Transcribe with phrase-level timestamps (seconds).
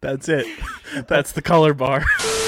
[0.00, 0.46] That's it.
[1.06, 2.04] That's the color bar.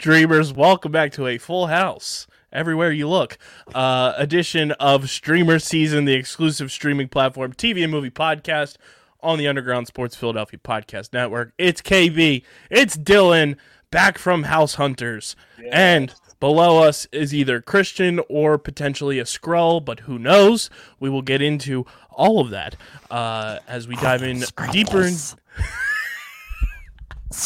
[0.00, 0.50] streamers?
[0.50, 2.26] Welcome back to a full house.
[2.50, 3.36] Everywhere you look,
[3.74, 8.76] uh, edition of Streamer Season, the exclusive streaming platform, TV and movie podcast
[9.22, 11.52] on the Underground Sports Philadelphia Podcast Network.
[11.58, 13.56] It's KB, it's Dylan,
[13.90, 15.36] back from House Hunters,
[15.70, 20.70] and below us is either Christian or potentially a Skrull, but who knows?
[20.98, 22.74] We will get into all of that
[23.10, 25.02] uh, as we dive in deeper.
[25.02, 25.14] In-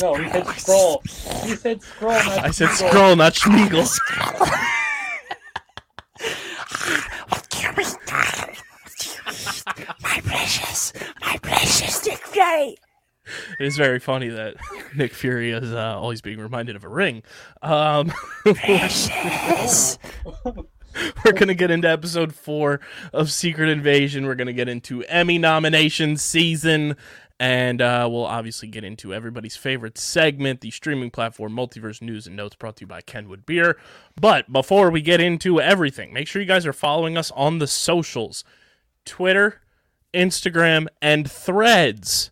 [0.00, 1.02] No, he said scroll.
[1.04, 2.12] He said scroll.
[2.12, 2.90] Not I said Schmeagol.
[2.90, 4.00] Skrull, not Schmeagle.
[10.02, 12.76] My precious, my precious Nick Fury.
[13.58, 14.56] It is very funny that
[14.94, 17.22] Nick Fury is uh, always being reminded of a ring.
[17.62, 18.12] Um,
[21.24, 22.80] we're going to get into episode four
[23.12, 24.26] of Secret Invasion.
[24.26, 26.96] We're going to get into Emmy nomination season.
[27.40, 32.36] And uh, we'll obviously get into everybody's favorite segment, the streaming platform Multiverse News and
[32.36, 33.76] Notes brought to you by Kenwood Beer.
[34.18, 37.66] But before we get into everything, make sure you guys are following us on the
[37.66, 38.44] socials
[39.04, 39.60] Twitter,
[40.14, 42.31] Instagram, and threads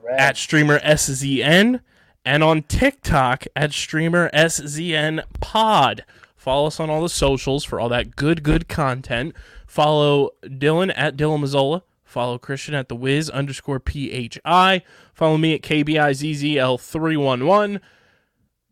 [0.00, 0.20] Red.
[0.20, 1.80] at streamer SZN
[2.24, 6.04] and on TikTok at streamer SZN pod.
[6.36, 9.34] Follow us on all the socials for all that good, good content.
[9.66, 11.82] Follow Dylan at Dylan Mazzola.
[12.12, 14.82] Follow Christian at the Wiz underscore PHI.
[15.14, 17.80] Follow me at KBIZZL311.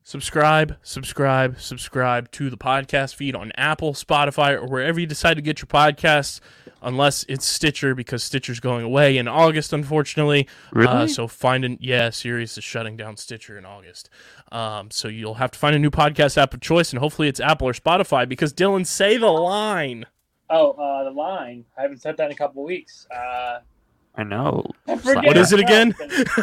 [0.03, 5.43] Subscribe, subscribe, subscribe to the podcast feed on Apple, Spotify, or wherever you decide to
[5.43, 6.41] get your podcasts,
[6.83, 10.49] unless it's Stitcher, because Stitcher's going away in August, unfortunately.
[10.75, 11.09] Uh, Really?
[11.09, 14.11] so find an yeah, Sirius is shutting down Stitcher in August.
[14.51, 17.39] Um, so you'll have to find a new podcast app of choice, and hopefully it's
[17.41, 18.29] Apple or Spotify.
[18.29, 20.07] Because Dylan, say the line.
[20.51, 21.65] Oh, uh, the line.
[21.79, 23.07] I haven't said that in a couple of weeks.
[23.15, 23.61] Uh,
[24.17, 24.67] I know.
[24.89, 25.95] I What is it again?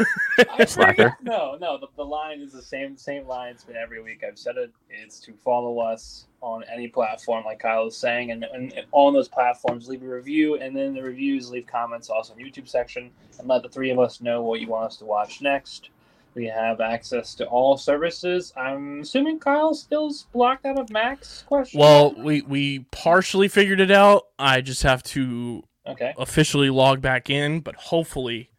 [0.65, 1.17] Slacker.
[1.21, 1.77] No, no.
[1.77, 3.51] The, the line is the same same line.
[3.51, 4.23] It's been every week.
[4.25, 4.71] I've said it.
[4.89, 9.27] It's to follow us on any platform, like Kyle was saying, and, and on those
[9.27, 13.09] platforms, leave a review, and then the reviews, leave comments also in the YouTube section,
[13.39, 15.89] and let the three of us know what you want us to watch next.
[16.37, 18.53] We have access to all services.
[18.55, 21.43] I'm assuming Kyle still's blocked out of Max.
[21.47, 21.79] Question.
[21.79, 24.27] Well, we we partially figured it out.
[24.37, 26.13] I just have to okay.
[26.15, 28.51] officially log back in, but hopefully,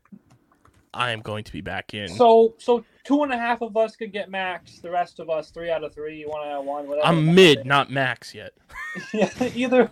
[0.93, 2.09] I am going to be back in.
[2.09, 4.81] So, so two and a half of us could get max.
[4.81, 7.07] The rest of us, three out of three, one out of one, whatever.
[7.07, 8.55] I'm mid, not max yet.
[9.15, 9.89] yeah, either,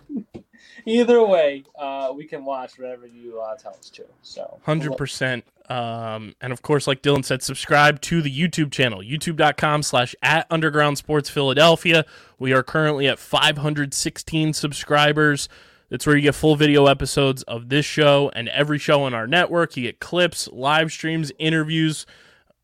[0.85, 4.03] either way, uh, we can watch whatever you uh, tell us to.
[4.23, 5.45] So, Hundred percent.
[5.69, 10.47] Um, and of course, like Dylan said, subscribe to the YouTube channel, youtube.com slash at
[10.49, 12.05] underground sports Philadelphia.
[12.39, 15.49] We are currently at 516 subscribers.
[15.89, 19.27] That's where you get full video episodes of this show and every show on our
[19.27, 19.75] network.
[19.77, 22.05] You get clips, live streams, interviews,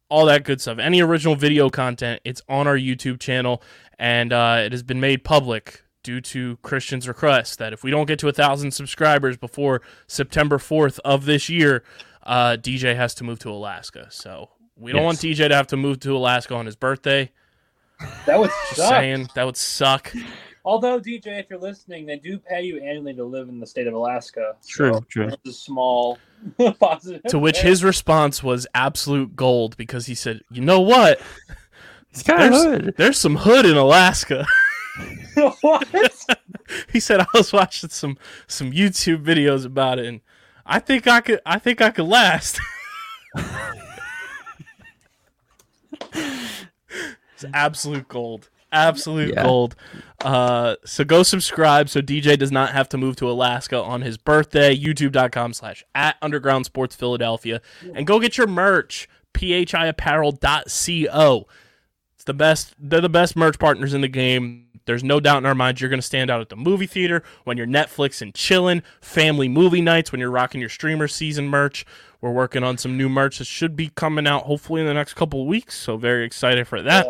[0.10, 0.80] all that good stuff.
[0.80, 3.62] Any original video content, it's on our YouTube channel,
[3.98, 8.06] and uh, it has been made public due to Christian's request that if we don't
[8.06, 11.84] get to a thousand subscribers before September 4th of this year,
[12.26, 14.08] uh, DJ has to move to Alaska.
[14.10, 15.06] So we don't Yes.
[15.06, 17.32] want DJ to have to move to Alaska on his birthday.
[18.26, 18.90] that would Just suck.
[18.90, 20.14] saying that would suck.
[20.66, 23.86] Although DJ, if you're listening, they do pay you annually to live in the state
[23.86, 24.56] of Alaska.
[24.66, 25.28] True, So true.
[25.28, 26.18] It's a small
[26.80, 27.22] positive.
[27.30, 27.70] To which there.
[27.70, 31.20] his response was absolute gold because he said, "You know what?
[32.12, 32.94] It's kind of There's, hood.
[32.98, 34.46] there's some hood in Alaska."
[35.62, 35.88] what?
[36.92, 38.18] he said I was watching some
[38.48, 40.22] some YouTube videos about it, and
[40.66, 42.60] I think I could I think I could last.
[46.14, 49.44] it's absolute gold, absolute Yeah.
[49.44, 49.76] gold.
[50.24, 54.18] Uh, so go subscribe so DJ does not have to move to Alaska on his
[54.18, 54.76] birthday.
[54.78, 57.62] YouTube.com slash at Underground Sports Philadelphia.
[57.94, 61.48] And go get your merch, phiapparel.co.
[62.16, 62.74] It's the best.
[62.80, 64.68] They're the best merch partners in the game.
[64.86, 67.24] There's no doubt in our minds you're going to stand out at the movie theater
[67.44, 71.86] when you're Netflix and chilling, family movie nights when you're rocking your streamer season merch.
[72.22, 75.16] We're working on some new merch that should be coming out hopefully in the next
[75.16, 75.78] couple of weeks.
[75.78, 77.08] So very excited for that.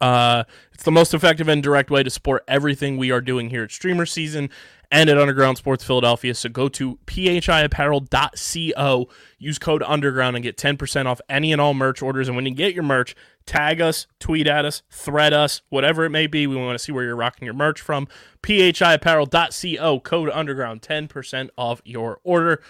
[0.00, 3.64] Uh, it's the most effective and direct way to support everything we are doing here
[3.64, 4.48] at Streamer Season
[4.90, 6.34] and at Underground Sports Philadelphia.
[6.34, 9.08] So go to phiapparel.co,
[9.38, 12.28] use code Underground, and get 10% off any and all merch orders.
[12.28, 13.14] And when you get your merch,
[13.46, 16.46] tag us, tweet at us, thread us, whatever it may be.
[16.46, 18.08] We want to see where you're rocking your merch from.
[18.42, 22.62] phiapparel.co, code Underground, 10% off your order.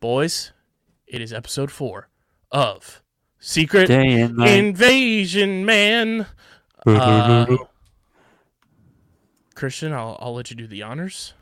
[0.00, 0.52] Boys,
[1.06, 2.08] it is episode four
[2.50, 3.02] of
[3.38, 4.50] Secret Day and night.
[4.50, 6.26] Invasion Man.
[6.86, 7.46] Uh,
[9.54, 11.32] Christian, I'll I'll let you do the honors.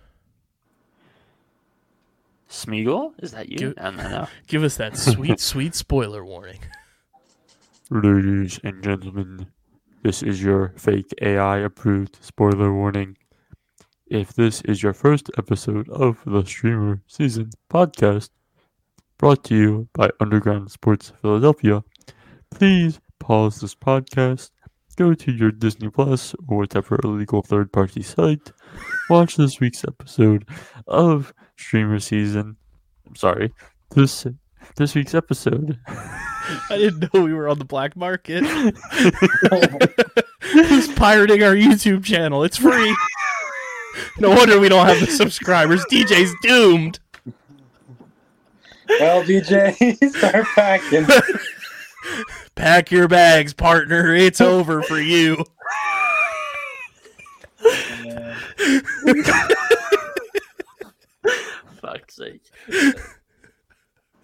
[2.48, 3.14] Smeagol?
[3.22, 3.58] Is that you?
[3.58, 4.28] Give- No, no, no.
[4.46, 6.58] Give us that sweet, sweet spoiler warning.
[7.94, 9.48] Ladies and gentlemen,
[10.02, 13.18] this is your fake AI approved spoiler warning.
[14.06, 18.30] If this is your first episode of the Streamer Season podcast,
[19.18, 21.84] brought to you by Underground Sports Philadelphia,
[22.50, 24.52] please pause this podcast,
[24.96, 28.52] go to your Disney Plus or whatever illegal third party site,
[29.10, 30.48] watch this week's episode
[30.86, 32.56] of Streamer Season.
[33.06, 33.52] I'm sorry,
[33.90, 34.26] this
[34.76, 35.78] this week's episode.
[36.70, 38.44] I didn't know we were on the black market.
[40.40, 42.44] Who's pirating our YouTube channel?
[42.44, 42.96] It's free.
[44.18, 45.84] No wonder we don't have the subscribers.
[45.86, 46.98] DJ's doomed.
[49.00, 51.06] Well, DJ, start packing.
[52.54, 54.14] Pack your bags, partner.
[54.14, 55.44] It's over for you.
[58.04, 58.36] Man.
[61.80, 62.42] Fuck's sake.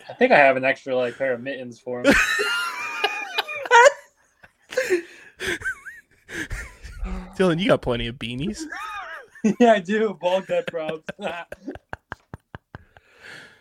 [0.08, 2.14] I think I have an extra like pair of mittens for him.
[7.36, 8.62] Dylan, you got plenty of beanies.
[9.60, 10.18] yeah, I do.
[10.20, 11.08] Ball cut props.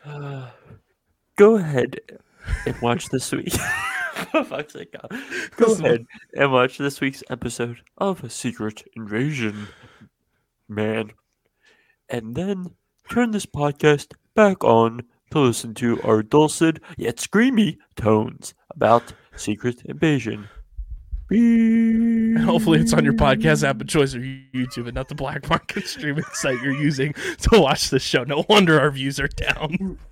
[1.35, 1.99] Go ahead
[2.65, 3.53] and watch this week.
[3.53, 4.93] Fuck's sake.
[4.93, 5.11] God.
[5.57, 6.05] Go ahead
[6.35, 9.67] and watch this week's episode of a secret invasion,
[10.67, 11.11] man.
[12.09, 12.71] And then
[13.09, 19.81] turn this podcast back on to listen to our dulcet yet screamy tones about secret
[19.85, 20.47] invasion.
[21.29, 25.49] And hopefully it's on your podcast app of choice or YouTube and not the black
[25.49, 28.23] market streaming site you're using to watch the show.
[28.23, 29.99] No wonder our views are down.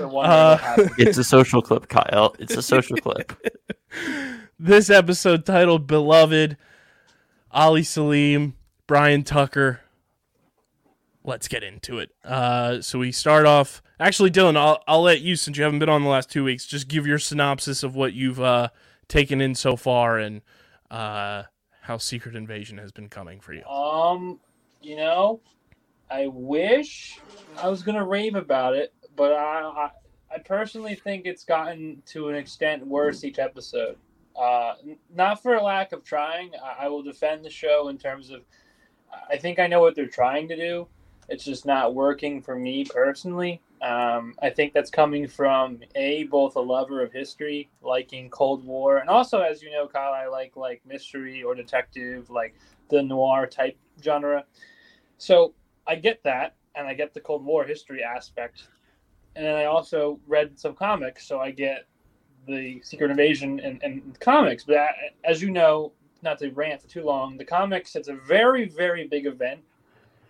[0.00, 0.58] Uh.
[0.98, 2.34] It's a social clip, Kyle.
[2.38, 3.32] It's a social clip.
[4.58, 6.56] this episode titled Beloved,
[7.50, 8.54] Ali Selim,
[8.86, 9.80] Brian Tucker.
[11.30, 12.10] Let's get into it.
[12.24, 13.84] Uh, so we start off.
[14.00, 16.66] Actually, Dylan, I'll, I'll let you, since you haven't been on the last two weeks,
[16.66, 18.70] just give your synopsis of what you've uh,
[19.06, 20.42] taken in so far and
[20.90, 21.44] uh,
[21.82, 23.64] how Secret Invasion has been coming for you.
[23.64, 24.40] Um,
[24.82, 25.40] you know,
[26.10, 27.20] I wish
[27.56, 29.90] I was gonna rave about it, but I, I,
[30.34, 33.96] I personally think it's gotten to an extent worse each episode.
[34.34, 34.74] Uh,
[35.14, 36.50] not for lack of trying.
[36.60, 38.42] I, I will defend the show in terms of.
[39.30, 40.88] I think I know what they're trying to do.
[41.30, 43.60] It's just not working for me personally.
[43.82, 48.98] Um, I think that's coming from a both a lover of history, liking Cold War,
[48.98, 52.54] and also, as you know, Kyle, I like like mystery or detective, like
[52.90, 54.44] the noir type genre.
[55.18, 55.54] So
[55.86, 58.68] I get that, and I get the Cold War history aspect,
[59.36, 61.86] and then I also read some comics, so I get
[62.48, 64.64] the Secret Invasion and, and comics.
[64.64, 64.92] But a-
[65.24, 69.06] as you know, not to rant for too long, the comics it's a very very
[69.06, 69.60] big event,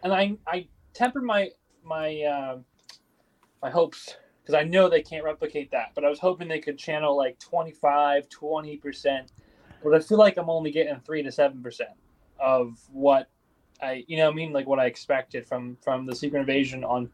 [0.04, 1.50] and I I tempered my
[1.85, 2.59] my uh,
[3.62, 6.78] my hopes because I know they can't replicate that, but I was hoping they could
[6.78, 9.32] channel like 25, 20 percent.
[9.82, 11.90] But I feel like I'm only getting three to seven percent
[12.38, 13.28] of what
[13.82, 17.11] I, you know, I mean, like what I expected from from the Secret Invasion on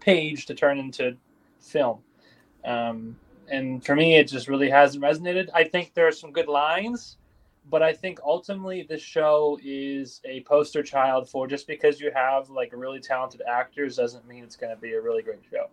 [0.00, 1.16] page to turn into
[1.60, 2.00] film.
[2.64, 3.16] Um,
[3.50, 5.48] and for me, it just really hasn't resonated.
[5.54, 7.16] I think there are some good lines,
[7.70, 12.50] but I think ultimately this show is a poster child for just because you have
[12.50, 15.66] like really talented actors doesn't mean it's going to be a really great show.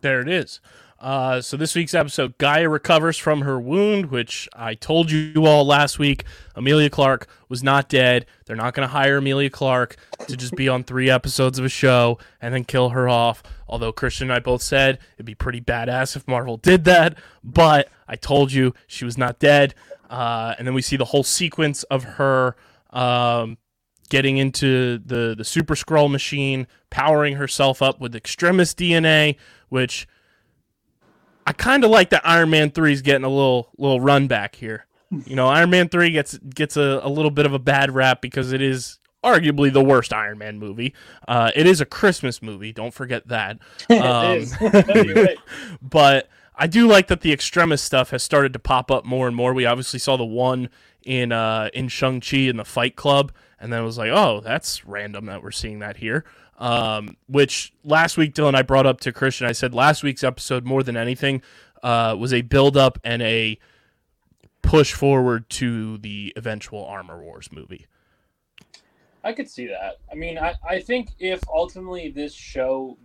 [0.00, 0.60] There it is.
[1.00, 5.66] Uh, so this week's episode, Gaia recovers from her wound, which I told you all
[5.66, 6.24] last week.
[6.56, 8.26] Emilia Clarke was not dead.
[8.46, 11.68] They're not going to hire Emilia Clarke to just be on three episodes of a
[11.68, 13.42] show and then kill her off.
[13.68, 17.88] Although Christian and I both said it'd be pretty badass if Marvel did that, but
[18.08, 19.74] I told you she was not dead.
[20.10, 22.56] Uh, and then we see the whole sequence of her
[22.90, 23.58] um,
[24.08, 29.36] getting into the the Super Skrull machine, powering herself up with Extremis DNA,
[29.68, 30.06] which
[31.46, 34.56] I kind of like that Iron Man 3 is getting a little little run back
[34.56, 34.86] here.
[35.26, 38.20] You know, Iron Man 3 gets gets a, a little bit of a bad rap
[38.20, 40.94] because it is arguably the worst Iron Man movie.
[41.26, 43.58] Uh, it is a Christmas movie, don't forget that.
[43.90, 44.56] Um, it is.
[45.16, 45.28] You're
[45.82, 49.34] but I do like that the Extremis stuff has started to pop up more and
[49.34, 49.52] more.
[49.52, 50.68] We obviously saw the one
[51.02, 54.40] in uh, in Shang Chi in the Fight Club, and then it was like, oh,
[54.40, 56.24] that's random that we're seeing that here.
[56.58, 59.46] Um, which last week, Dylan, I brought up to Christian.
[59.46, 61.42] I said last week's episode more than anything
[61.82, 63.58] uh, was a build up and a
[64.62, 67.86] push forward to the eventual Armor Wars movie.
[69.22, 69.98] I could see that.
[70.10, 72.98] I mean, I, I think if ultimately this show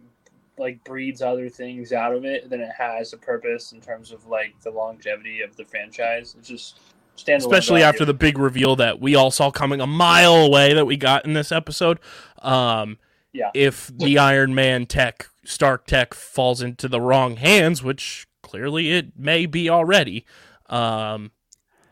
[0.59, 4.27] like breeds other things out of it, than it has a purpose in terms of
[4.27, 6.35] like the longevity of the franchise.
[6.37, 6.79] It's just
[7.27, 10.97] especially after the big reveal that we all saw coming a mile away that we
[10.97, 11.99] got in this episode.
[12.41, 12.97] Um,
[13.31, 13.51] Yeah.
[13.53, 19.17] If the Iron Man tech, Stark tech, falls into the wrong hands, which clearly it
[19.17, 20.25] may be already,
[20.67, 21.31] um,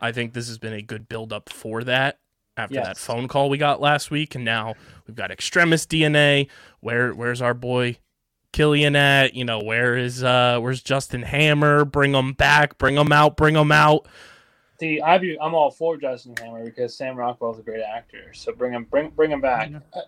[0.00, 2.18] I think this has been a good build up for that.
[2.56, 4.74] After that phone call we got last week, and now
[5.06, 6.48] we've got Extremis DNA.
[6.80, 7.98] Where where's our boy
[8.52, 9.34] Killian at?
[9.34, 11.84] You know, where is uh where's Justin Hammer?
[11.84, 14.06] Bring him back, bring him out, bring him out.
[14.80, 18.32] See, I be, I'm all for Justin Hammer because Sam Rockwell's a great actor.
[18.32, 19.70] So bring him, bring bring him back.
[19.92, 20.00] Uh,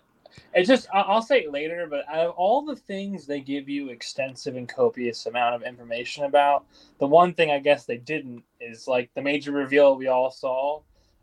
[0.53, 3.67] It's just I- I'll say it later, but out of all the things they give
[3.67, 6.63] you extensive and copious amount of information about,
[6.99, 10.79] the one thing I guess they didn't is like the major reveal we all saw.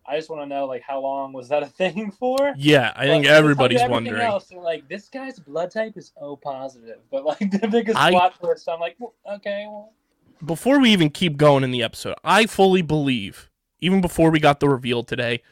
[0.08, 2.54] I just want to know like how long was that a thing for?
[2.56, 4.22] Yeah, I think But they tell everybody's wondering.
[4.22, 8.10] Else, they're like this guy's blood type is O positive, but like the biggest I-
[8.10, 8.68] plot twist.
[8.68, 9.92] I'm like, well, okay, well,
[10.44, 13.50] Before we even keep going in the episode, I fully believe,
[13.80, 15.42] even before we got the reveal today,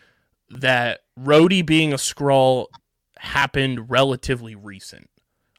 [0.49, 2.67] that Rhodey being a Skrull
[3.19, 5.11] happened relatively recent.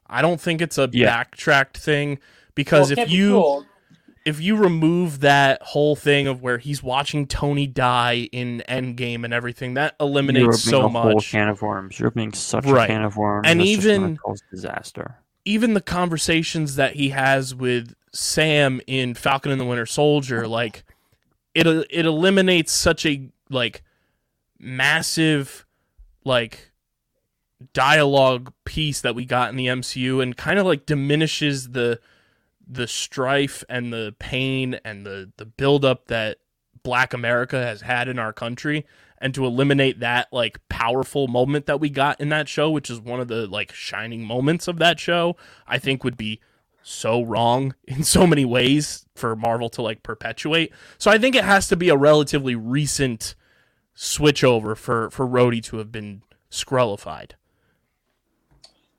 [0.06, 1.06] I don't think it's a Yeah.
[1.06, 2.18] backtracked thing
[2.54, 3.66] because well, if can't be you cool.
[4.28, 9.32] If you remove that whole thing of where he's watching Tony die in Endgame and
[9.32, 11.30] everything, that eliminates so a whole much.
[11.30, 11.98] can of worms.
[11.98, 12.84] You're opening such Right.
[12.84, 13.46] a can of worms.
[13.48, 14.18] And even-
[14.50, 15.16] disaster.
[15.44, 20.84] even the conversations that he has with Sam in Falcon and the Winter Soldier, like
[21.54, 23.82] it it eliminates such a like
[24.58, 25.64] massive
[26.24, 26.70] like
[27.72, 31.98] dialogue piece that we got in the MCU and kind of like diminishes the
[32.68, 36.38] the strife and the pain and the the buildup that
[36.82, 38.86] black America has had in our country
[39.20, 43.00] and to eliminate that like powerful moment that we got in that show which is
[43.00, 46.40] one of the like shining moments of that show I think would be
[46.88, 50.72] so wrong in so many ways for Marvel to like perpetuate.
[50.96, 53.34] So I think it has to be a relatively recent
[53.94, 57.32] switch over for for Rhodey to have been Skrullified.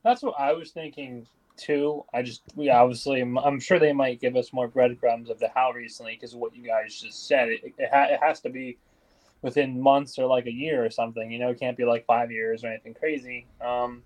[0.04, 1.28] That's what I was thinking
[1.60, 2.04] too.
[2.14, 5.72] I just we obviously I'm, sure they might give us more breadcrumbs of the how
[5.72, 7.50] recently because of what you guys just said.
[7.50, 8.78] It it, ha- it has to be
[9.42, 11.32] within months or like a year or something.
[11.32, 13.46] You know, it can't be like five years or anything crazy.
[13.62, 14.04] Um,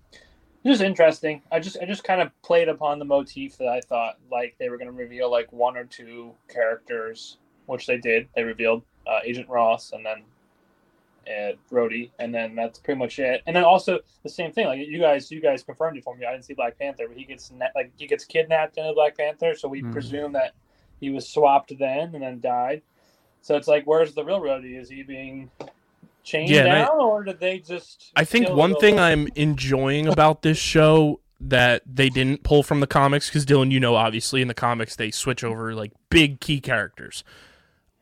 [0.66, 1.42] just interesting.
[1.52, 4.68] I just I just kind of played upon the motif that I thought like they
[4.68, 8.28] were going to reveal like one or two characters, which they did.
[8.34, 10.24] They revealed uh, Agent Ross and then
[11.28, 13.42] uh, Rhodey, and then that's pretty much it.
[13.46, 16.24] And then also the same thing, like you guys, you guys confirmed it for me.
[16.26, 18.92] I didn't see Black Panther, but he gets na- like he gets kidnapped in the
[18.92, 19.92] Black Panther, so we Mhm.
[19.92, 20.52] presume that
[21.00, 22.82] he was swapped then and then died.
[23.42, 24.78] So it's like, where's the real Rhodey?
[24.80, 25.50] Is he being
[26.22, 28.12] chained Yeah, and I- down, or did they just?
[28.16, 32.86] I think one thing I'm enjoying about this show that they didn't pull from the
[32.86, 36.60] comics because Dylan, you know, obviously in the comics they switch over like big key
[36.60, 37.22] characters.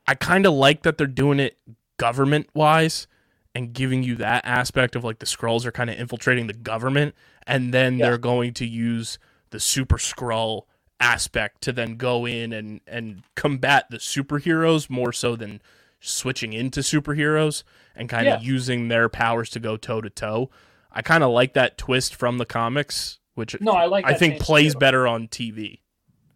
[0.06, 1.56] I kind of like that they're doing it
[1.96, 3.06] government wise
[3.54, 7.14] and giving you that aspect of like the Skrulls are kind of infiltrating the government
[7.46, 8.06] and then Yeah.
[8.06, 9.18] they're going to use
[9.50, 10.62] the super Skrull
[11.00, 15.60] aspect to then go in and and combat the superheroes more so than
[16.00, 17.62] switching into superheroes
[17.94, 18.46] and kind of Yeah.
[18.48, 20.50] using their powers to go toe to toe.
[20.90, 24.04] I kind of like that twist from the comics, which No, I like.
[24.06, 24.78] I think plays too.
[24.78, 25.80] better on TV.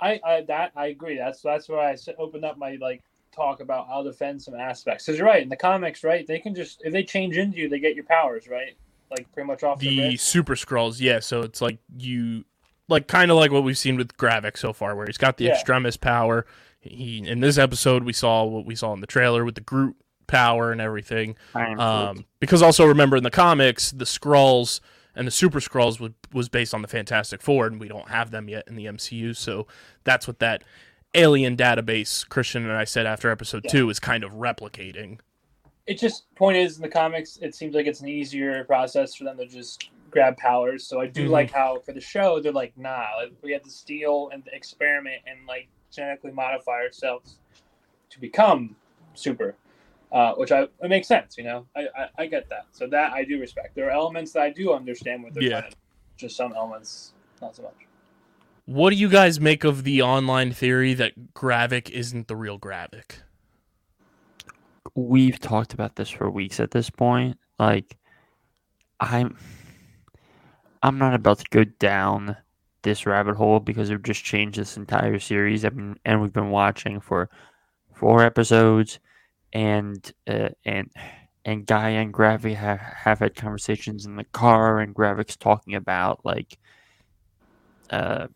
[0.00, 1.16] I, I that I agree.
[1.16, 3.02] That's that's where I opened up my like
[3.36, 5.04] talk about I'll defend some aspects.
[5.06, 6.26] Because you're right in the comics, right?
[6.26, 8.76] They can just if they change into you, they get your powers, right?
[9.10, 11.20] Like pretty much off the, The super Skrulls, yeah.
[11.20, 12.44] So it's like you
[12.88, 15.44] like kind of like what we've seen with Gravik so far, where he's got the
[15.44, 15.52] Yeah.
[15.52, 16.46] extremis power.
[16.80, 19.96] He in this episode we saw what we saw in the trailer with the Groot
[20.26, 21.36] power and everything.
[21.54, 24.80] Iron Um, because also remember in the comics, the Skrulls
[25.14, 28.30] and the Super Skrulls was, was based on the Fantastic Four, and we don't have
[28.32, 29.34] them yet in the MCU.
[29.36, 29.66] So
[30.04, 30.62] that's what that
[31.14, 33.70] alien database Christian and I said after episode Yeah.
[33.72, 35.18] two is kind of replicating.
[35.86, 39.24] It just point is in the comics, it seems like it's an easier process for
[39.24, 40.86] them to just grab powers.
[40.86, 41.30] So I do Mhm.
[41.30, 45.22] like how for the show they're like, nah, like, we have to steal and experiment
[45.26, 47.38] and like genetically modify ourselves
[48.10, 48.76] to become
[49.14, 49.56] super.
[50.12, 51.66] Uh, which I it makes sense, you know.
[51.74, 52.66] I, I I get that.
[52.70, 53.74] So that I do respect.
[53.74, 55.68] There are elements that I do understand what they're Yeah.
[56.16, 57.74] Just some elements, not so much.
[58.66, 63.20] What do you guys make of the online theory that Gravik isn't the real Gravik?
[64.96, 67.38] we've talked about this for weeks at this point.
[67.58, 67.96] Like,
[68.98, 69.36] I'm,
[70.82, 72.36] I'm not about to go down
[72.82, 75.64] this rabbit hole because it would just change this entire series.
[75.64, 77.28] I mean, and we've been watching for
[77.94, 78.98] four episodes,
[79.52, 80.90] and uh, and
[81.44, 86.24] and Guy and Gravy have, have had conversations in the car, and Gravik's talking about
[86.24, 86.58] like,
[87.90, 88.28] uh,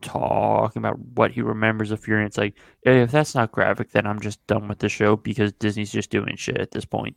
[0.00, 2.20] talking about what he remembers of Fury.
[2.20, 2.54] And it's like,
[2.84, 6.10] "Yeah, if that's not Gravik, then I'm just done with the show because Disney's just
[6.10, 7.16] doing shit at this point.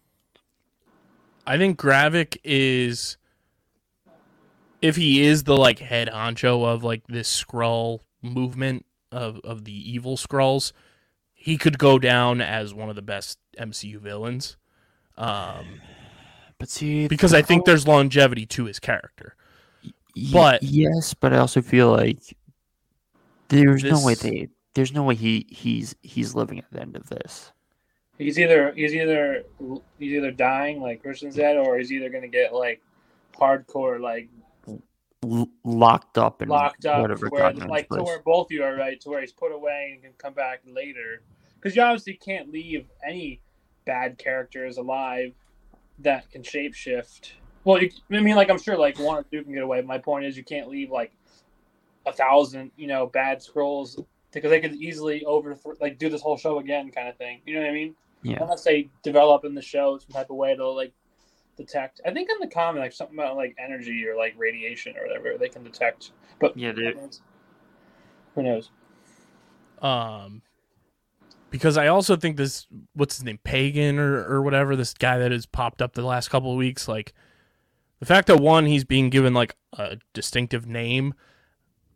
[1.46, 3.18] I think Gravik is
[4.82, 9.92] if he is the like head honcho of like this Skrull movement of of the
[9.92, 10.72] evil Skrulls,
[11.34, 14.58] he could go down as one of the best MCU villains.
[15.18, 15.82] Um
[16.60, 19.36] But see, because I think there's longevity to his character.
[20.16, 22.38] Y- But- yes, but I also feel like
[23.54, 27.10] there's no way they there's no way he he's he's living at the end of
[27.10, 27.52] this.
[28.18, 29.44] He's either he's either
[30.00, 32.82] he's either dying like Christian said, or he's either gonna get like
[33.38, 34.30] hardcore like
[35.24, 38.52] L- locked up and locked up, whatever where God knows like to where both of
[38.52, 41.22] you are right, to where he's put away and can come back later.
[41.56, 43.40] Because you obviously can't leave any
[43.86, 45.34] bad characters alive
[46.00, 47.32] that can shapeshift.
[47.64, 49.82] Well, you, I mean, like I'm sure like one or two can get away.
[49.82, 51.14] My point is, you can't leave like
[52.06, 56.38] a thousand, you know, bad Skrulls because they could easily over like do this whole
[56.38, 57.42] show again, kind of thing.
[57.46, 57.96] You know what I mean?
[58.24, 58.42] Yeah.
[58.42, 60.94] Unless they develop in the show some type of way to like
[61.58, 62.02] detect.
[62.06, 65.38] I think in the comic, like something about like energy or like radiation or whatever
[65.38, 66.12] they can detect.
[66.40, 66.96] But Yeah, they-
[68.36, 68.72] who knows?
[69.82, 70.42] Um
[71.50, 75.32] because I also think this what's his name pagan or or whatever this guy that
[75.32, 77.14] has popped up the last couple of weeks like
[78.00, 81.14] the fact that one he's being given like a distinctive name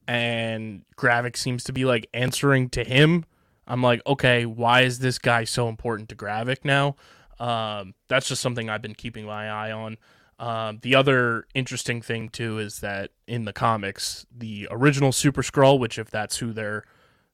[0.07, 3.25] and Gravik seems to be like answering to him
[3.67, 6.95] I'm like okay why is this guy so important to Gravik now
[7.39, 9.97] um that's just something I've been keeping my eye on
[10.39, 15.79] um, the other interesting thing too is that in the comics, the original Super Skrull,
[15.79, 16.83] which if that's who they're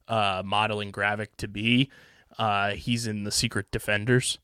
[0.08, 1.92] uh, modeling Gravik to be,
[2.40, 4.40] uh, he's in the Secret Defenders.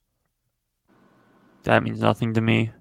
[1.64, 2.72] That means nothing to me.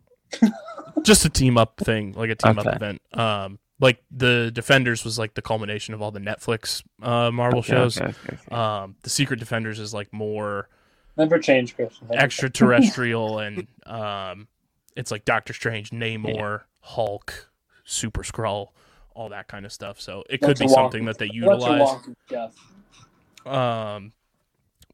[1.02, 2.70] Just a team up thing, like a team Okay.
[2.70, 3.00] up event.
[3.12, 7.68] Um, like the Defenders was like the culmination of all the Netflix uh, Marvel Okay,
[7.72, 7.98] shows.
[8.00, 8.54] okay, okay, okay.
[8.54, 10.68] Um, the Secret Defenders is like more
[11.16, 12.08] Never change, Christian.
[12.12, 14.48] Extraterrestrial and um,
[14.96, 17.50] it's like Doctor Strange, Namor, Hulk,
[17.84, 18.68] Super Skrull,
[19.14, 20.00] all that kind of stuff.
[20.00, 21.44] So it could Bunch be something that they change.
[21.44, 22.52] Bunch of utilize.
[23.46, 23.50] wonky.
[23.50, 24.12] Um,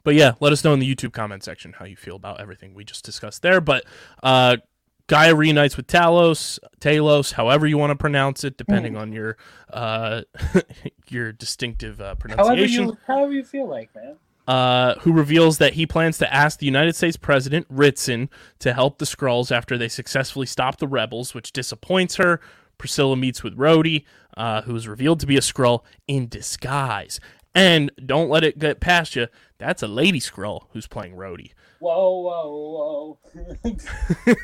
[0.02, 2.74] but yeah, let us know in the YouTube comment section how you feel about everything
[2.74, 3.60] we just discussed there.
[3.60, 3.84] But
[4.22, 4.58] uh,
[5.06, 9.36] Gaia reunites with Talos, Talos, however you want to pronounce it, depending on your
[9.72, 10.22] uh,
[11.08, 12.86] your distinctive uh, However pronunciation.
[12.86, 14.16] you, however you feel like, man.
[14.48, 18.98] uh, who reveals that he plans to ask the United States President Ritson to help
[18.98, 22.40] the Skrulls after they successfully stop the rebels, which disappoints her.
[22.78, 24.04] Priscilla meets with Rhodey,
[24.36, 27.20] uh, who is revealed to be a Skrull in disguise.
[27.54, 29.28] And don't let it get past you.
[29.58, 31.52] That's a lady Skrull who's playing Rhodey.
[31.84, 33.74] Whoa, whoa, whoa.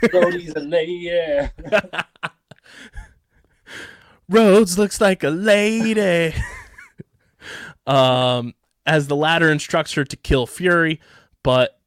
[0.11, 1.49] Brody's a lady.
[4.29, 6.35] Rhodes looks like a lady.
[7.87, 8.53] um,
[8.85, 11.01] as the latter instructs her to kill Fury,
[11.43, 11.81] but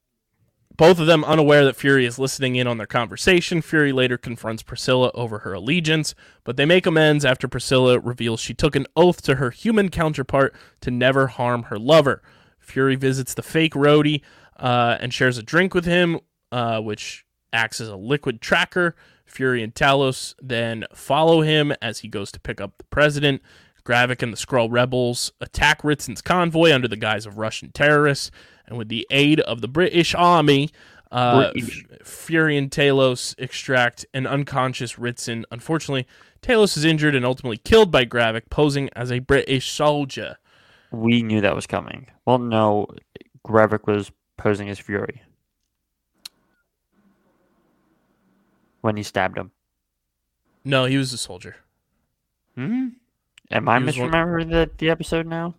[0.76, 3.62] both of them unaware that Fury is listening in on their conversation.
[3.62, 8.54] Fury later confronts Priscilla over her allegiance, but they make amends after Priscilla reveals she
[8.54, 12.22] took an oath to her human counterpart to never harm her lover.
[12.58, 14.20] Fury visits the fake Rhodey
[14.58, 16.20] uh, and shares a drink with him,
[16.52, 18.94] uh, which acts as a liquid tracker.
[19.24, 23.42] Fury and Talos then follow him as he goes to pick up the president.
[23.84, 28.30] Gravik and the Skrull rebels attack Ritson's convoy under the guise of Russian terrorists,
[28.66, 30.70] and with the aid of the British army,
[31.12, 31.84] uh, British.
[32.00, 35.44] F- Fury and Talos extract an unconscious Ritson.
[35.50, 36.06] Unfortunately,
[36.40, 40.38] Talos is injured and ultimately killed by Gravik, posing as a British soldier.
[40.90, 42.06] We knew that was coming.
[42.24, 42.86] Well, no,
[43.46, 45.22] Gravik was posing as Fury
[48.80, 49.50] when he stabbed him.
[50.64, 51.56] No, he was a soldier.
[52.54, 52.88] Hmm?
[53.50, 55.54] Am I He was one- misremembering the, the episode now?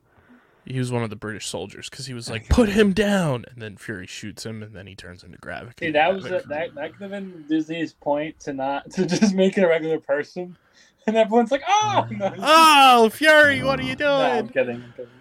[0.67, 3.61] He was one of the British soldiers because he was like, "Put him down," and
[3.61, 5.79] then Fury shoots him, and then he turns into Gravik.
[5.79, 9.35] See, that was a, that that could have been Disney's point to not to just
[9.35, 10.57] make it a regular person,
[11.05, 14.47] and everyone's like, "Oh, no, no, Oh, Fury, what are you I'm doing?
[14.49, 15.11] kidding." I'm kidding.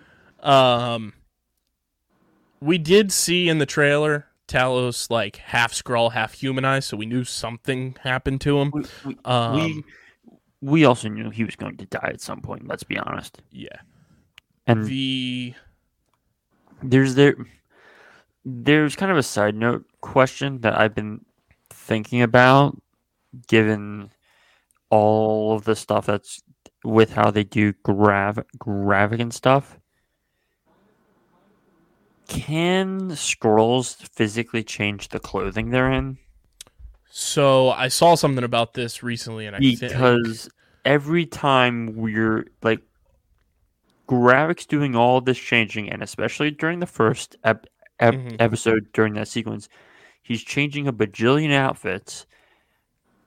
[0.42, 1.12] Um,
[2.64, 7.24] we did see in the trailer Talos like half Skrull, half humanized, so we knew
[7.24, 8.70] something happened to him.
[8.72, 9.84] We, we, Um, we,
[10.60, 13.42] we also knew he was going to die at some point, let's be honest.
[13.50, 13.80] yeah,
[14.66, 15.54] And the
[16.82, 17.34] there's there
[18.44, 21.24] there's kind of a side note question that I've been
[21.70, 22.80] thinking about
[23.48, 24.10] given
[24.90, 26.42] all of the stuff that's
[26.84, 29.78] with how they do grav gravik and stuff.
[32.28, 36.18] Can Skrulls physically change the clothing they're in?
[37.16, 40.48] so I saw something about this recently, and I think Because
[40.84, 42.80] every time we're like
[44.08, 47.66] Gravik's doing all this changing, and especially during the first ep-
[48.00, 48.36] ep- Mhm.
[48.40, 49.68] episode during that sequence,
[50.22, 52.26] he's changing a bajillion outfits.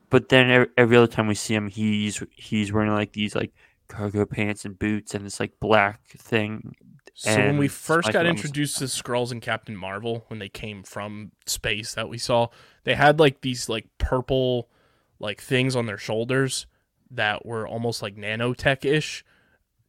[0.09, 3.53] But then every other time we see him, he's he's wearing like these like
[3.87, 6.75] cargo pants and boots and this like black thing.
[7.19, 11.31] So when we first got introduced to Skrulls and Captain Marvel, when they came from
[11.47, 12.49] space that we saw,
[12.83, 14.69] they had like these like purple
[15.17, 16.67] like things on their shoulders
[17.09, 19.25] that were almost like nanotech ish.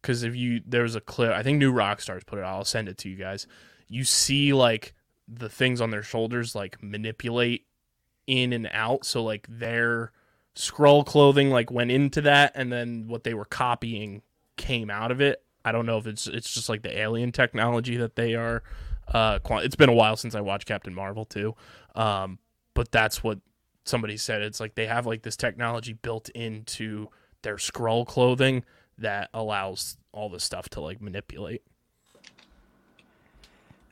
[0.01, 2.47] Because if you there was a clip, I think New Rockstars put it.
[2.47, 3.47] out, I'll send it to you guys.
[3.89, 4.95] You see like
[5.29, 7.67] the things on their shoulders like manipulate
[8.27, 9.05] in and out.
[9.05, 10.13] So like their
[10.57, 14.23] Skrull clothing like went into that, and then what they were copying
[14.57, 15.43] came out of it.
[15.65, 18.63] I don't know if it's it's just like the alien technology that they are.
[19.13, 21.55] Uh, it's been a while since I watched Captain Marvel too,
[21.95, 22.39] um,
[22.75, 23.39] but that's what
[23.85, 24.43] somebody said.
[24.43, 27.09] It's like they have like this technology built into
[27.43, 28.65] their Skrull clothing
[28.99, 31.63] that allows all this stuff to like manipulate.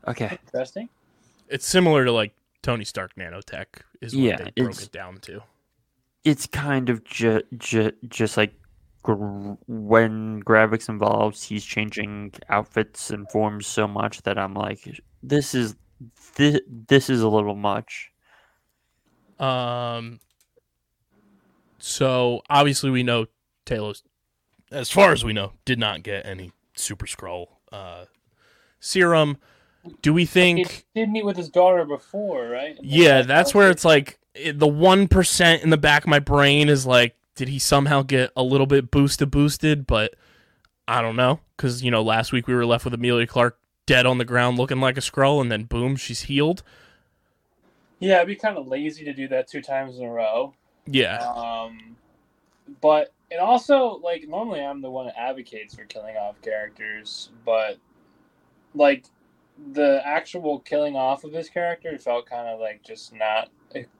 [0.06, 0.38] Okay.
[0.46, 0.88] Interesting.
[1.48, 3.66] It's similar to like Tony Stark nanotech
[4.00, 5.42] is what Yeah, they broke it down to.
[6.24, 8.65] it's kind of ju- ju- just like gr-
[9.06, 15.76] when Gravik's involves, he's changing outfits and forms so much that I'm like, this is
[16.34, 18.10] this, this is a little much.
[19.38, 20.20] Um.
[21.78, 23.26] So obviously we know
[23.64, 24.02] Talos,
[24.72, 28.06] as far as we know, did not get any Super Skrull uh,
[28.80, 29.36] serum.
[30.02, 30.86] Do we He think?
[30.94, 32.76] did meet with his daughter before, right?
[32.82, 34.18] Yeah, that's where it's like
[34.52, 38.32] the one percent in the back of my brain is like, did he somehow get
[38.36, 39.86] a little bit boosted, boosted?
[39.86, 40.14] But
[40.88, 44.04] I don't know because you know last week we were left with Emilia Clarke dead
[44.06, 46.62] on the ground looking like a Skrull, and then boom, she's healed.
[48.00, 50.54] Yeah, it'd be kind of lazy to do that two times in a row.
[50.86, 51.96] Yeah, Um,
[52.80, 57.78] but it also like normally I'm the one that advocates for killing off characters, but
[58.74, 59.06] like
[59.72, 63.50] the actual killing off of his character felt kind of like just not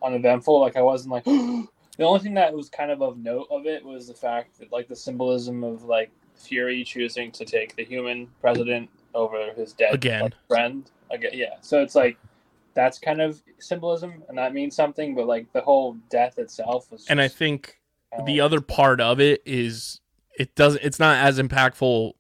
[0.03, 0.61] uneventful.
[0.61, 1.25] Like I wasn't like
[1.97, 4.73] the only thing that was kind of of note of it was the fact that
[4.73, 9.95] like the symbolism of like Fury choosing to take the human president over his dead
[9.95, 10.35] Again.
[10.49, 10.91] friend.
[11.11, 11.55] Again, yeah.
[11.63, 12.19] So it's like
[12.75, 15.15] that's kind of symbolism, and that means something.
[15.15, 17.07] But like the whole death itself was.
[17.09, 17.81] and I think
[18.13, 20.01] kinda the like- other part of it is
[20.39, 22.13] it doesn't it's not as impactful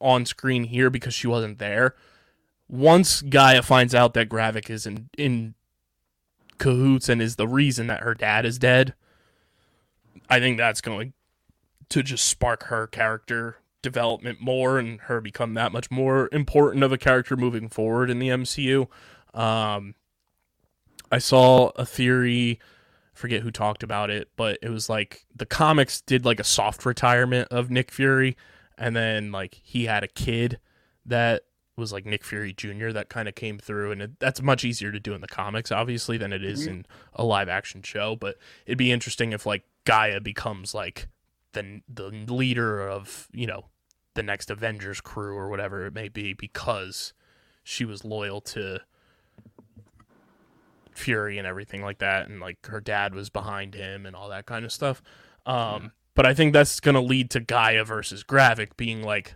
[0.00, 1.94] on screen here because she wasn't there.
[2.68, 5.54] Once Gaia finds out that Gravik is in in
[6.58, 8.94] cahoots and is the reason that her dad is dead,
[10.28, 11.12] I think that's going
[11.90, 16.92] to just spark her character development more and her become that much more important of
[16.92, 18.88] a character moving forward in the MCU.
[19.34, 19.94] Um,
[21.12, 22.58] I saw a theory
[23.12, 26.84] forget who talked about it, but it was like the comics did like a soft
[26.84, 28.36] retirement of Nick Fury,
[28.78, 30.58] and then like he had a kid
[31.06, 31.42] that
[31.76, 32.90] was like Nick Fury Jr.
[32.90, 35.70] that kind of came through, and it, that's much easier to do in the comics,
[35.70, 36.70] obviously, than it is Mhm.
[36.70, 38.16] in a live action show.
[38.16, 41.08] But it'd be interesting if like Gaia becomes like
[41.52, 43.66] the the leader of you know
[44.14, 47.12] the next Avengers crew or whatever it may be because
[47.62, 48.80] she was loyal to
[50.92, 54.46] Fury and everything like that, and like her dad was behind him and all that
[54.46, 55.02] kind of stuff.
[55.44, 59.34] Um, but I think that's going to lead to Gaia versus Gravik being like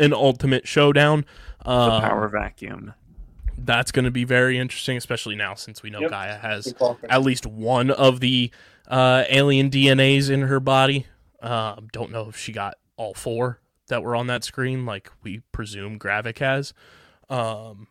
[0.00, 1.24] an ultimate showdown.
[1.64, 2.94] The Um, power vacuum.
[3.56, 6.10] That's going to be very interesting, especially now since we know Yep.
[6.10, 7.10] Gaia has Good call, Chris.
[7.10, 8.50] at least one of the
[8.88, 11.06] uh, alien DNAs in her body.
[11.40, 15.40] Um, don't know if she got all four that were on that screen, like we
[15.52, 16.72] presume Gravik has.
[17.30, 17.88] Um,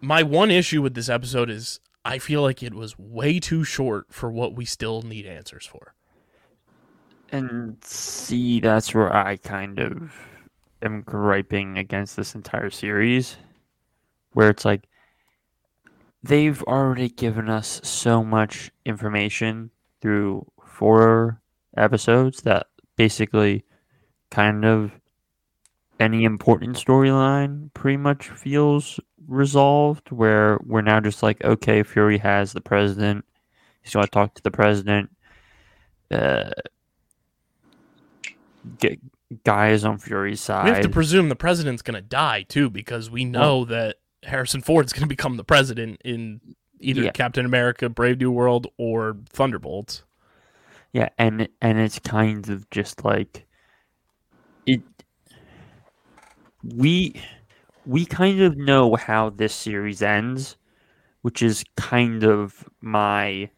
[0.00, 4.06] my one issue with this episode is I feel like it was way too short
[4.10, 5.94] for what we still need answers for.
[7.30, 10.12] And see, that's where I kind of
[10.80, 13.36] am griping against this entire series,
[14.32, 14.88] where it's like
[16.22, 21.40] they've already given us so much information through four
[21.76, 23.64] episodes that basically
[24.30, 24.92] kind of
[26.00, 32.52] any important storyline pretty much feels resolved where we're now just like okay fury has
[32.52, 33.24] the president.
[33.82, 35.10] He's going to talk to the president.
[36.10, 36.50] Uh
[38.78, 38.98] get
[39.44, 43.10] guys on fury's side We have to presume the president's going to die too, because
[43.10, 46.40] we know that Harrison Ford's going to become the president in
[46.80, 47.10] either Yeah.
[47.12, 50.04] Captain America, Brave New World, or Thunderbolts.
[50.92, 53.46] Yeah, and and it's kind of just like
[54.66, 54.82] it
[56.62, 57.20] we
[57.84, 60.56] we kind of know how this series ends,
[61.22, 63.50] which is kind of my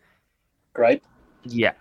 [0.74, 1.02] Gripe.
[1.44, 1.74] yeah,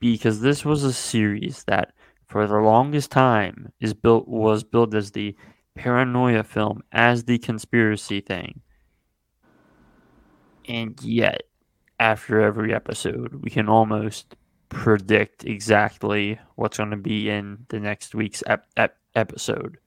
[0.00, 1.92] because this was a series that
[2.26, 5.36] for the longest time is built was built as the
[5.76, 8.60] paranoia film, as the conspiracy thing.
[10.68, 11.42] And yet,
[12.00, 14.34] after every episode, we can almost
[14.68, 19.78] predict exactly what's going to be in the next week's ep- ep- episode.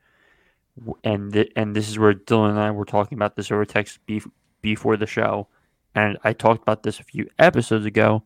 [1.04, 4.00] And th- and this is where Dylan and I were talking about this over text
[4.08, 5.48] bef- before the show,
[5.94, 8.24] and I talked about this a few episodes ago.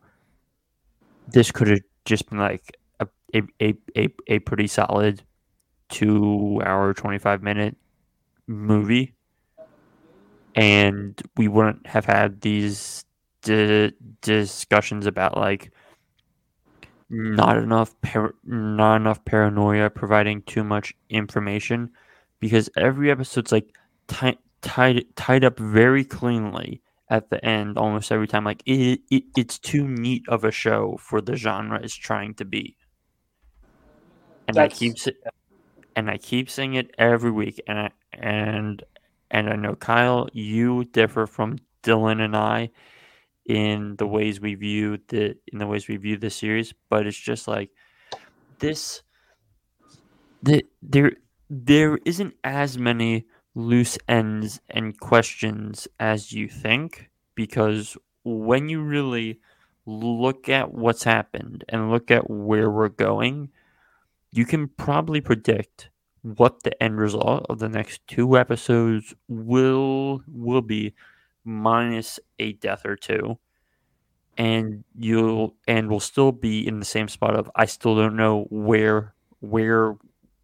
[1.26, 5.24] This could have just been like a a, a, a, a pretty solid
[5.88, 7.76] two hour twenty five minute
[8.46, 9.14] movie,
[10.54, 13.04] and we wouldn't have had these
[13.42, 15.70] di- discussions about like
[17.10, 21.90] not enough par- not enough paranoia providing too much information.
[22.40, 23.74] Because every episode's like
[24.08, 28.44] ti- tied tied up very cleanly at the end almost every time.
[28.44, 32.44] Like it, it it's too neat of a show for the genre it's trying to
[32.44, 32.76] be.
[34.48, 35.10] And That's- i keep sa-
[35.96, 38.82] and i keep saying it every week and I, and
[39.30, 42.70] and i know kyle you differ from dylan and i
[43.46, 47.18] in the ways we view the in the ways we view the series but it's
[47.18, 47.70] just like
[48.58, 49.02] this
[50.42, 51.12] the there
[51.50, 59.38] there isn't as many loose ends and questions as you think because when you really
[59.86, 63.50] look at what's happened and look at where we're going
[64.34, 65.90] you can probably predict
[66.22, 70.94] what the end result of the next two episodes will will be
[71.44, 73.38] minus a death or two
[74.36, 78.46] and you'll and we'll still be in the same spot of I still don't know
[78.50, 79.96] where where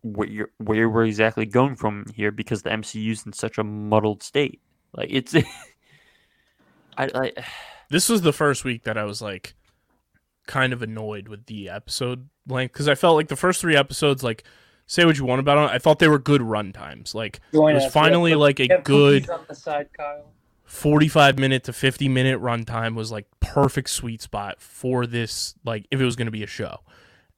[0.03, 4.61] where where we're exactly going from here because the MCU's in such a muddled state.
[4.97, 5.35] Like it's
[6.97, 7.33] I I
[7.91, 9.57] This was the first week that I was like
[10.51, 14.23] kind of annoyed with the episode length because I felt like the first three episodes,
[14.23, 14.43] like,
[14.87, 17.15] say what you want about it, I thought they were good run times.
[17.15, 17.85] Like, Join it was us.
[17.85, 19.89] We have finally like a good cookies on the side,
[20.65, 26.01] 45 minute to 50 minute runtime was like perfect sweet spot for this like if
[26.01, 26.79] it was going to be a show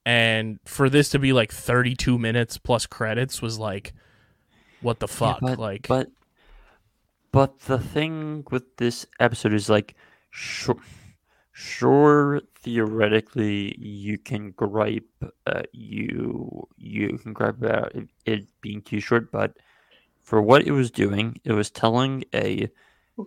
[0.05, 3.93] and for this to be like 32 minutes plus credits was like
[4.81, 6.11] what the Yeah, fuck but, like but
[7.31, 9.95] but the thing with this episode is like
[10.29, 10.77] sure
[11.53, 15.05] sure theoretically you can gripe
[15.45, 19.55] uh, you you can gripe about it, it being too short but
[20.23, 22.67] for what it was doing it was telling a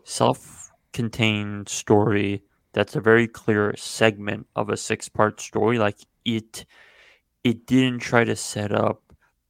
[0.05, 6.67] self-contained story that's a very clear segment of a six-part story like it
[7.45, 9.03] it didn't try to set up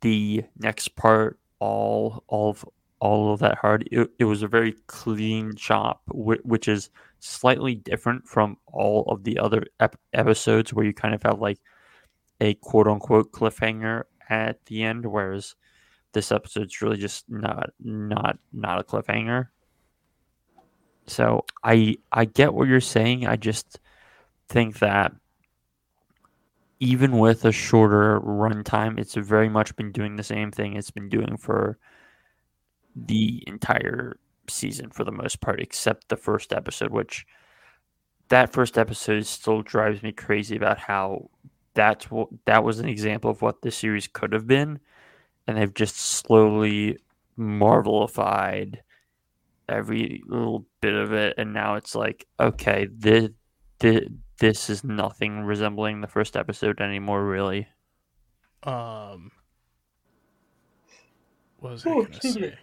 [0.03, 2.65] the next part all of
[3.01, 3.89] all of that hard.
[3.93, 6.91] It, it was a very clean chop which is
[7.29, 11.59] slightly different from all of the other ep- episodes where you kind of have like
[12.41, 15.55] a quote unquote cliffhanger at the end whereas
[16.13, 19.49] this episode's really just not not not a cliffhanger.
[21.07, 23.27] So i i get what you're saying.
[23.27, 23.79] I just
[24.49, 25.13] think that
[26.81, 31.09] even with a shorter runtime, it's very much been doing the same thing it's been
[31.09, 31.79] doing for
[32.95, 34.19] the entire
[34.51, 37.27] season for the most part, except the first episode, which
[38.29, 41.31] that first episode still drives me crazy about how
[41.75, 44.81] that's what that was an example of what this series could have been,
[45.47, 46.99] and they've just slowly
[47.37, 48.79] marvelified
[49.69, 53.31] every little bit of it, and now it's like, okay, this,
[53.81, 54.01] this
[54.39, 57.25] this is nothing resembling the first episode anymore.
[57.25, 57.69] Really,
[58.63, 59.31] Um,
[61.59, 62.59] what was I Oh, gonna say?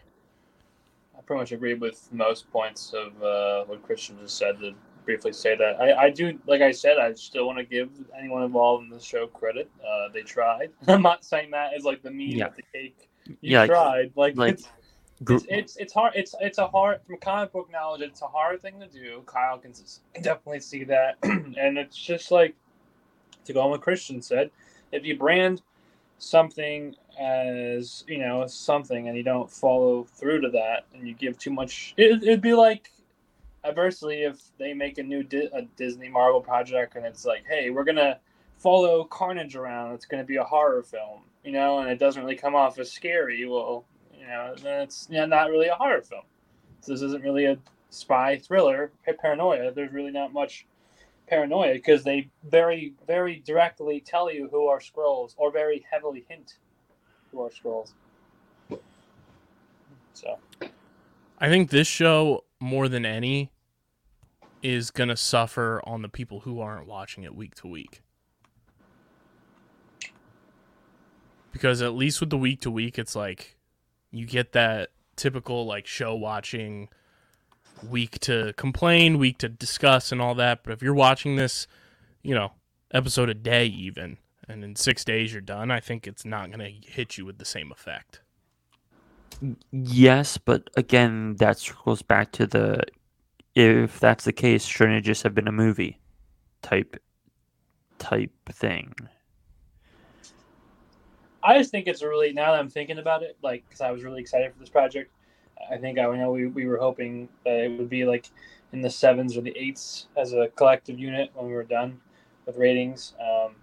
[1.25, 4.59] Pretty much agree with most points of uh, what Christian just said.
[4.59, 4.73] To
[5.05, 8.43] briefly say that I, I do, like I said, I still want to give anyone
[8.43, 9.69] involved in the show credit.
[9.81, 10.71] Uh, they tried.
[10.87, 12.47] I'm not saying that as like the meat Yeah.
[12.47, 13.09] of the cake.
[13.25, 14.11] You Yeah, tried.
[14.15, 14.67] Like, like, it's,
[15.23, 16.13] Gr- it's it's it's hard.
[16.15, 18.01] It's it's a hard from comic book knowledge.
[18.01, 19.23] It's a hard thing to do.
[19.25, 19.73] Kyle can
[20.21, 22.55] definitely see that, and it's just like
[23.45, 24.51] to go on what Christian said.
[24.91, 25.61] If you brand
[26.17, 31.37] something as you know something, and you don't follow through to that, and you give
[31.37, 32.91] too much, it, it'd be like
[33.65, 37.69] adversely if they make a new Di- a Disney Marvel project, and it's like, hey,
[37.69, 38.19] we're gonna
[38.57, 39.93] follow Carnage around.
[39.93, 42.91] It's gonna be a horror film, you know, and it doesn't really come off as
[42.91, 43.45] scary.
[43.45, 43.85] Well,
[44.17, 46.23] you know, then it's you know, not really a horror film.
[46.81, 47.57] So this isn't really a
[47.89, 49.71] spy thriller, paranoia.
[49.71, 50.65] There's really not much
[51.27, 56.57] paranoia because they very, very directly tell you who are Skrulls, or very heavily hint
[57.33, 57.93] who are Skrulls.
[60.13, 60.37] So
[61.39, 63.51] I think this show more than any
[64.61, 68.01] is gonna suffer on the people who aren't watching it week to week.
[71.51, 73.57] Because at least with the week to week, it's like
[74.11, 76.89] you get that typical like show watching
[77.87, 80.63] week to complain, week to discuss, and all that.
[80.63, 81.67] But if you're watching this,
[82.21, 82.53] you know,
[82.91, 86.69] episode a day even, and in six days you're done, I think it's not gonna
[86.69, 88.21] hit you with the same effect.
[89.71, 92.83] yes, but again, that circles back to the
[93.55, 95.99] if that's the case, shouldn't it just have been a movie
[96.61, 97.01] type
[97.99, 98.93] type thing?
[101.43, 103.91] I just think it's a really now that I'm thinking about it, like because I
[103.91, 105.11] was really excited for this project.
[105.71, 108.29] I think I know we, we were hoping that it would be like
[108.71, 111.99] in the sevens or the eights as a collective unit when we were done
[112.45, 113.13] with ratings.
[113.21, 113.55] Um,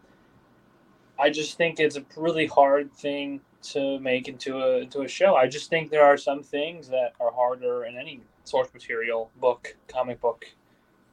[1.21, 5.37] I just think it's a really hard thing to make into a into a show.
[5.37, 9.77] I just think there are some things that are harder in any source material, book,
[9.87, 10.47] comic book,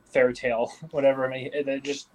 [0.06, 1.26] fairy tale, whatever.
[1.26, 2.08] I mean, they just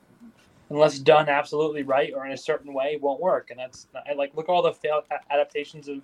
[0.71, 3.51] unless done absolutely right or in a certain way, won't work.
[3.51, 6.01] And that's not, I like look at all the failed adaptations of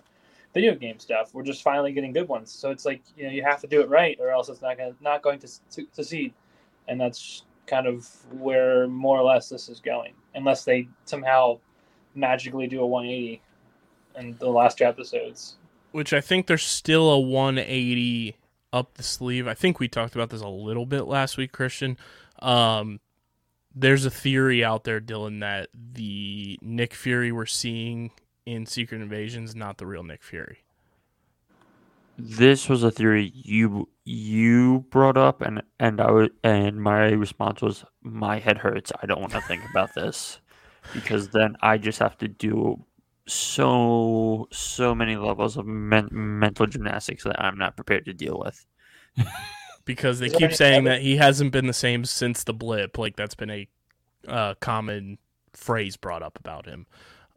[0.52, 1.32] video game stuff.
[1.32, 2.52] We're just finally getting good ones.
[2.52, 4.76] So it's like you know you have to do it right, or else it's not
[4.76, 6.34] going to not going to su- succeed.
[6.86, 11.58] And that's kind of where more or less this is going, unless they somehow
[12.18, 13.40] magically do a 180
[14.18, 15.56] in the last two episodes.
[15.92, 18.36] which I think there's still a 180
[18.72, 19.46] up the sleeve.
[19.48, 21.96] I think we talked about this a little bit last week, Christian.
[22.40, 23.00] Um,
[23.74, 28.10] there's a theory out there, Dylan, that the Nick Fury we're seeing
[28.44, 30.58] in Secret Invasion is not the real Nick Fury.
[32.18, 37.62] This was a theory you you brought up, and and I was, and my response
[37.62, 38.90] was, my head hurts.
[39.00, 40.40] I don't want to think about this
[40.94, 42.84] because then I just have to do
[43.26, 48.64] so so many levels of men- mental gymnastics that I'm not prepared to deal with.
[49.84, 52.98] Because they keep saying that he hasn't been the same since the blip.
[52.98, 53.66] Like that's been a
[54.28, 55.16] uh, common
[55.54, 56.84] phrase brought up about him,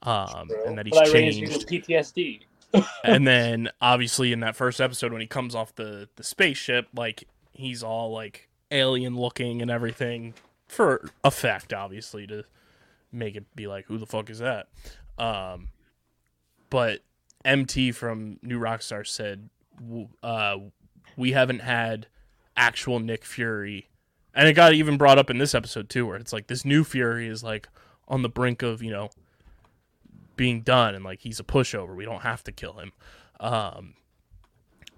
[0.04, 1.54] um, and that he's but I changed.
[1.54, 2.42] with PTSD.
[3.04, 7.26] and then obviously in that first episode when he comes off the the spaceship like
[7.52, 10.34] he's all like alien looking and everything
[10.68, 12.44] for effect obviously to
[13.12, 14.68] make it be like who the fuck is that
[15.18, 15.70] um
[16.70, 17.02] but
[17.46, 19.50] mt from new rockstar said
[20.24, 20.58] uh
[21.18, 22.08] we haven't had
[22.56, 23.90] actual nick fury
[24.34, 26.84] and it got even brought up in this episode too where it's like this new
[26.84, 27.68] fury is like
[28.08, 29.10] on the brink of you know
[30.42, 31.96] being done and like he's a pushover.
[31.96, 32.94] We don't have to kill him.
[33.40, 33.94] Um,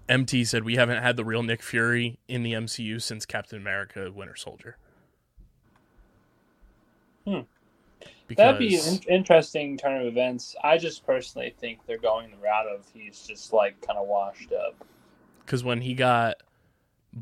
[0.08, 4.10] MT said we haven't had the real Nick Fury in the MCU since Captain America:
[4.10, 4.78] Winter Soldier.
[7.26, 7.40] Hmm.
[8.26, 10.56] Because That'd be an interesting turn of events.
[10.64, 14.50] I just personally think they're going the route of he's just like kind of washed
[14.52, 14.82] up.
[15.44, 16.36] because when he got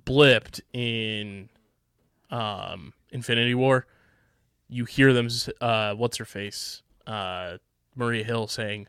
[0.07, 1.49] blipped in
[2.31, 3.87] um, Infinity War,
[4.69, 5.29] you hear them.
[5.61, 6.83] Uh, what's her face?
[7.07, 7.59] Uh,
[7.97, 8.87] Maria Hill saying,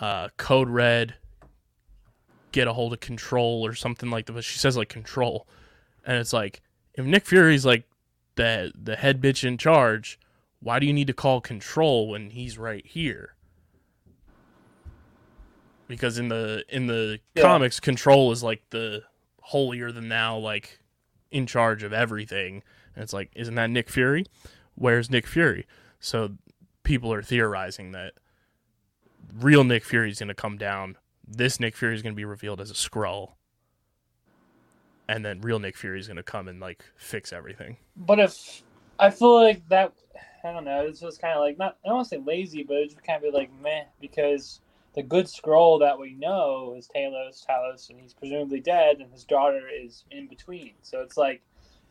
[0.00, 1.16] uh, "Code Red,
[2.50, 4.32] get a hold of Control" or something like that.
[4.32, 5.46] But she says like Control,
[6.06, 6.62] and it's like
[6.94, 7.84] if Nick Fury's like
[8.36, 10.18] the the head bitch in charge,
[10.62, 13.34] why do you need to call Control when he's right here?
[15.88, 17.42] Because in the in the Yeah.
[17.42, 19.02] comics, Control is like the
[19.40, 20.78] holier than thou, like
[21.30, 22.62] in charge of everything.
[22.94, 24.24] And it's like, isn't that Nick Fury?
[24.74, 25.66] Where's Nick Fury?
[25.98, 26.36] So
[26.84, 28.14] people are theorizing that
[29.34, 30.96] real Nick Fury is going to come down.
[31.26, 33.32] This Nick Fury is going to be revealed as a Skrull,
[35.08, 37.76] and then real Nick Fury is going to come and like fix everything.
[37.96, 38.62] But if
[38.98, 39.92] I feel like that.
[40.44, 40.84] I don't know.
[40.86, 41.78] It's just kind of like not.
[41.84, 44.60] I don't want to say lazy, but it's kind of be like meh because
[44.94, 49.24] the good Skrull that we know is Talos, Talos, and he's presumably dead, and his
[49.24, 50.72] daughter is in between.
[50.82, 51.42] So it's like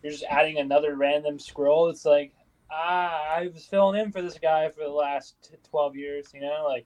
[0.04, 1.90] you're just adding another random Skrull.
[1.90, 2.34] It's like
[2.72, 6.28] ah, I was filling in for this guy for the last twelve years.
[6.34, 6.86] You know, like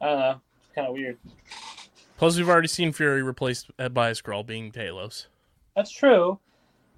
[0.00, 0.40] I don't know.
[0.62, 1.18] It's kind of weird.
[2.16, 5.26] Plus, we've already seen Fury replaced by a Skrull being Talos.
[5.76, 6.40] That's true.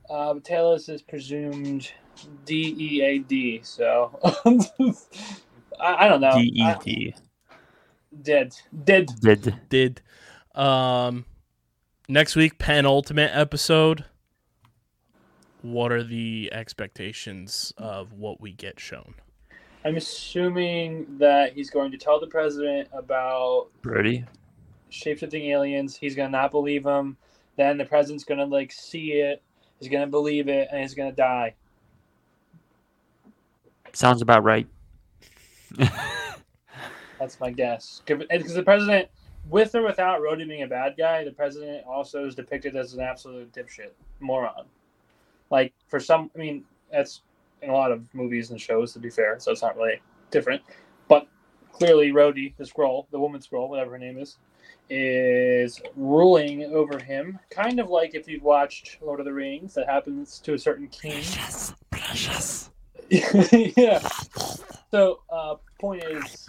[0.09, 1.93] Uh, but Talos is presumed
[2.45, 3.61] D E A D.
[3.63, 4.19] So
[5.81, 6.33] I, I don't know.
[6.33, 7.15] D E I- D.
[8.23, 8.55] Dead.
[8.85, 9.11] Dead.
[9.21, 10.03] Did Did
[10.55, 11.25] um
[12.09, 14.05] next week penultimate episode.
[15.63, 19.15] What are the expectations of what we get shown?
[19.85, 24.27] I'm assuming that he's going to tell the president about Rhodey?
[24.91, 25.97] shapeshifting aliens.
[25.97, 27.17] He's gonna not believe him.
[27.57, 29.43] Then the president's gonna like see it.
[29.79, 31.55] He's gonna believe it, and he's gonna die.
[33.93, 34.67] Sounds about right.
[37.19, 38.03] That's my guess.
[38.07, 39.09] Because the president,
[39.49, 43.01] with or without Rhodey being a bad guy, the president also is depicted as an
[43.01, 44.65] absolute dipshit moron.
[45.51, 47.23] Like for some, I mean, that's
[47.63, 48.93] in a lot of movies and shows.
[48.95, 50.63] To be fair, so it's not really different.
[51.09, 51.27] But
[51.73, 54.39] clearly, Rhodey, the Skrull, the woman Skrull, whatever her name is,
[54.89, 57.39] is ruling over him.
[57.51, 60.89] Kind of like if you've watched Lord of the Rings, that happens to a certain
[60.89, 61.23] king.
[63.77, 64.07] yeah.
[64.91, 66.47] So, uh, point is,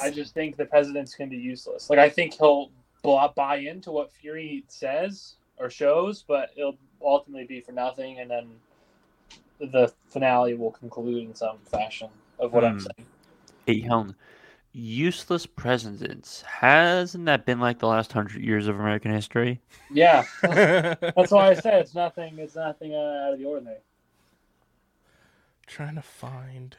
[0.00, 1.88] I just think the president's going to be useless.
[1.90, 2.70] Like, I think he'll
[3.02, 8.30] bl- buy into what Fury says or shows, but it'll ultimately be for nothing, and
[8.30, 8.50] then
[9.60, 12.86] the finale will conclude in some fashion of what I'm Hmm.
[12.96, 13.08] saying.
[13.66, 14.16] Hey, Helen.
[14.72, 16.42] Useless presidents.
[16.42, 19.60] Hasn't that been like the last hundred years of American history?
[19.90, 22.38] Yeah, that's why I said it's nothing.
[22.38, 23.76] It's nothing uh, out of the ordinary.
[25.66, 26.76] Trying to find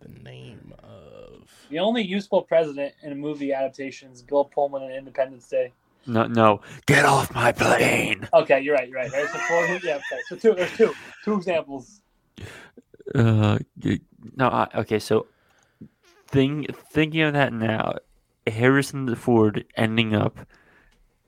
[0.00, 4.92] the name of The only useful president in a movie adaptation is Bill Pullman in
[4.92, 5.72] Independence Day.
[6.06, 6.62] No, no.
[6.86, 8.26] Get off my plane.
[8.32, 8.88] Okay, you're right.
[8.88, 9.10] You're right.
[9.10, 9.66] There's the four.
[9.82, 10.20] Yeah, okay.
[10.28, 10.54] So two.
[10.54, 10.94] There's two.
[11.24, 12.00] Two examples.
[13.14, 13.58] Uh,
[14.36, 14.48] no.
[14.48, 15.26] I, okay, so
[16.28, 17.96] thing thinking of that now,
[18.46, 20.38] Harrison Ford ending up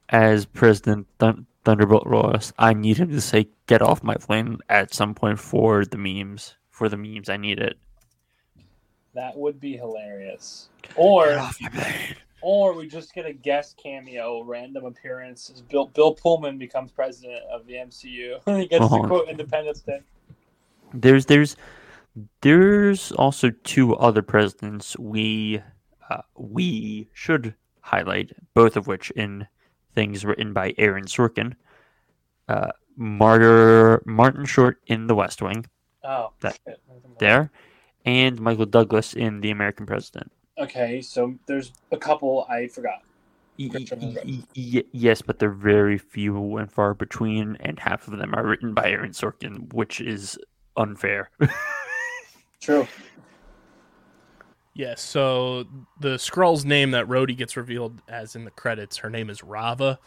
[0.08, 2.52] as President Thun- Thunderbolt Ross.
[2.58, 6.56] I need him to say "Get off my plane" at some point for the memes.
[6.70, 7.76] For the memes, I need it.
[9.14, 10.68] That would be hilarious.
[10.96, 12.16] Or Get off my plane.
[12.40, 15.62] or we just get a guest cameo, random appearance.
[15.70, 18.38] Bill Bill Pullman becomes president of the MCU.
[18.58, 19.02] he gets Oh.
[19.02, 20.00] to quote Independence Day.
[20.94, 21.56] There's there's
[22.40, 25.62] there's also two other presidents we
[26.10, 29.46] uh, we should highlight, both of which in
[29.94, 31.54] things written by Aaron Sorkin.
[32.48, 35.66] Uh, Martyr, Martin Short in The West Wing,
[36.04, 36.58] Oh, That-
[37.18, 37.50] there,
[38.04, 40.30] and Michael Douglas in The American President.
[40.58, 43.02] Okay, so there's a couple I forgot.
[43.58, 44.22] Y- Christian y- Bale.
[44.26, 48.44] y- y- yes, but they're very few and far between, and half of them are
[48.46, 50.38] written by Aaron Sorkin, which is
[50.76, 51.30] unfair.
[52.60, 52.86] True.
[54.74, 55.64] Yes, so
[56.00, 59.98] the Skrull's name that Rhodey gets revealed as in the credits, her name is Rava.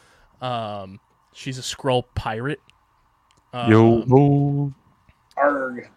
[0.41, 0.99] Um,
[1.33, 2.61] she's a Skrull pirate.
[3.53, 4.73] Um, Yo, ho.
[5.37, 5.89] Arg.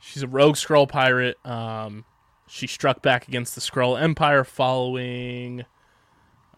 [0.00, 1.44] She's a rogue Skrull pirate.
[1.44, 2.04] Um,
[2.46, 5.64] she struck back against the Skrull Empire following.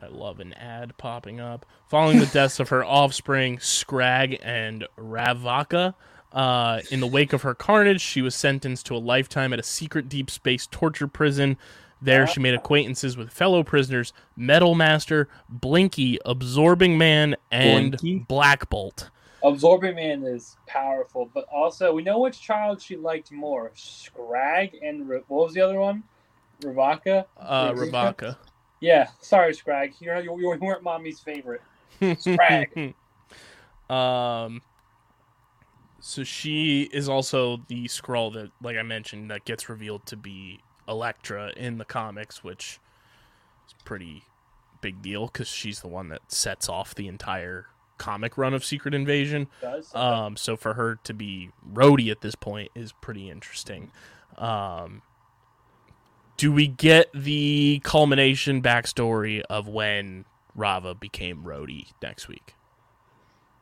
[0.00, 1.64] I love an ad popping up.
[1.88, 5.94] Following the deaths of her offspring, Scrag and Ravaka.
[6.32, 9.62] Uh, in the wake of her carnage, she was sentenced to a lifetime at a
[9.62, 11.56] secret deep space torture prison.
[12.00, 18.18] There, she made acquaintances with fellow prisoners Metal Master, Blinky, Absorbing Man, and Blinky?
[18.28, 19.10] Black Bolt.
[19.42, 25.08] Absorbing Man is powerful, but also we know which child she liked more: Scrag and
[25.08, 26.04] Ra- what was the other one?
[26.60, 27.24] Ravaka.
[27.36, 28.36] Uh, Ravaka.
[28.80, 29.94] Yeah, sorry, Scrag.
[29.98, 31.62] You're, you you weren't mommy's favorite.
[32.18, 32.94] Scrag.
[33.90, 34.60] um
[36.08, 40.60] so she is also the Skrull that like I mentioned that gets revealed to be
[40.88, 42.80] Elektra in the comics, which
[43.66, 44.22] is pretty
[44.80, 47.66] big deal cuz she's the one that sets off the entire
[47.98, 49.48] comic run of Secret Invasion.
[49.94, 53.92] Um so for her to be Rhodey at this point is pretty interesting.
[54.38, 55.02] Um
[56.38, 62.54] do we get the culmination backstory of when Rava became Rhodey next week?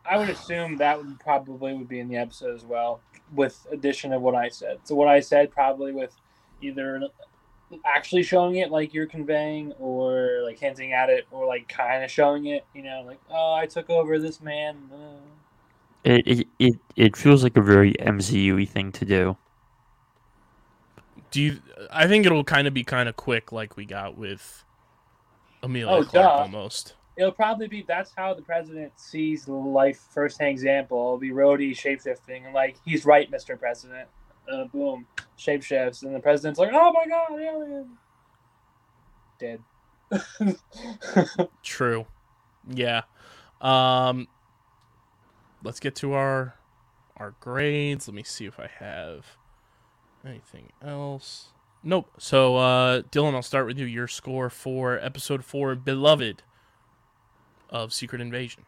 [0.08, 3.00] I would assume that would probably would be in the episode as well,
[3.34, 4.80] with addition of what I said.
[4.84, 6.14] So what I said probably with
[6.60, 7.08] either
[7.84, 12.10] actually showing it like you're conveying, or like hinting at it, or like kind of
[12.10, 12.64] showing it.
[12.74, 14.76] You know, like oh, I took over this man.
[14.92, 15.20] Uh,
[16.04, 19.36] It it it, it feels like a very MCU thing to do.
[21.30, 21.62] Do you?
[21.90, 24.64] I think it'll kind of be kind of quick, like we got with
[25.62, 26.38] Emilia Oh, Clarke, duh.
[26.38, 26.95] almost.
[27.16, 30.98] It'll probably be that's how the president sees life firsthand example.
[30.98, 33.58] It'll be Rhodey shapeshifting and like he's right, Mr.
[33.58, 34.08] President.
[34.52, 35.06] Uh, boom,
[35.38, 37.98] shapeshifts, and the president's like, "Oh my god, alien!"
[39.38, 39.60] Dead.
[41.62, 42.06] True.
[42.68, 43.02] Yeah.
[43.60, 44.28] Um
[45.64, 46.54] let's get to our
[47.16, 48.08] our grades.
[48.08, 49.36] Let me see if I have
[50.24, 51.48] anything else.
[51.82, 52.10] Nope.
[52.18, 53.86] So uh Dylan, I'll start with you.
[53.86, 56.42] Your score for episode 4 Beloved
[57.70, 58.64] of Secret Invasion.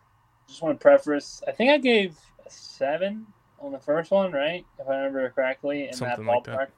[0.49, 1.43] Just want to preface.
[1.47, 3.27] I think I gave a seven
[3.61, 4.65] on the first one, right?
[4.79, 6.57] If I remember correctly, in Something that like ballpark.
[6.57, 6.71] that.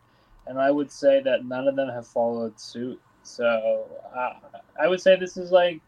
[0.47, 3.01] And I would say that none of them have followed suit.
[3.23, 4.33] So uh,
[4.81, 5.81] I would say this is like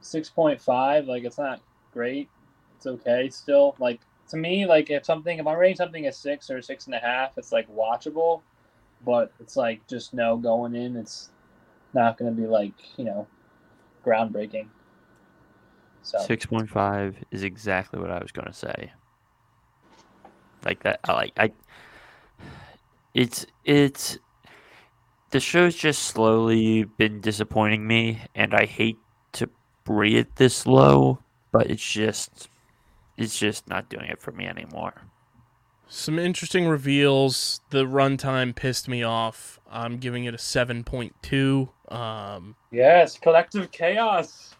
[0.00, 1.06] six point five.
[1.06, 1.60] Like it's not
[1.92, 2.28] great.
[2.76, 3.76] It's okay still.
[3.78, 6.86] Like to me, like if something if I'm rating something a six or a six
[6.86, 8.40] and a half, it's like watchable.
[9.04, 10.96] But it's like just no going in.
[10.96, 11.30] It's
[11.92, 13.26] not going to be like you know
[14.04, 14.66] groundbreaking.
[16.02, 18.92] So Six point five is exactly what I was gonna say.
[20.64, 21.52] Like that, I like I.
[23.14, 24.18] It's it's.
[25.30, 28.98] The show's just slowly been disappointing me, and I hate
[29.32, 29.50] to
[29.88, 31.18] rate it this low,
[31.50, 32.48] but it's just,
[33.16, 34.94] it's just not doing it for me anymore.
[35.88, 37.60] Some interesting reveals.
[37.70, 39.58] The runtime pissed me off.
[39.68, 41.68] I'm giving it a 7.2.
[41.88, 44.54] Um yes, collective chaos.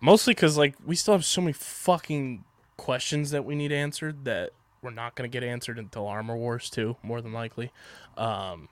[0.00, 2.44] mostly cuz like we still have so many fucking
[2.76, 4.50] questions that we need answered that
[4.80, 7.72] we're not going to get answered until Armor Wars 2 more than likely.
[8.16, 8.68] Um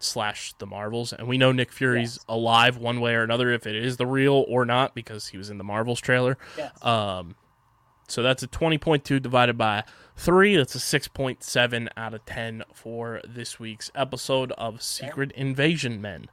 [0.00, 2.24] slash the Marvels and we know Nick Fury's Yes.
[2.28, 5.48] alive one way or another if it is the real or not because he was
[5.50, 6.36] in the Marvels trailer.
[6.58, 6.84] Yes.
[6.84, 7.36] Um,
[8.08, 9.84] so that's a 20.2 divided by
[10.16, 10.56] 3.
[10.56, 16.28] That's a 6.7 out of 10 for this week's episode of Secret Invasion Men.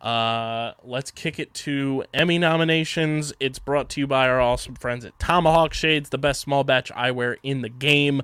[0.00, 3.32] Uh, let's kick it to Emmy nominations.
[3.40, 6.92] It's brought to you by our awesome friends at Tomahawk Shades, the best small batch
[6.92, 8.22] eyewear in the game.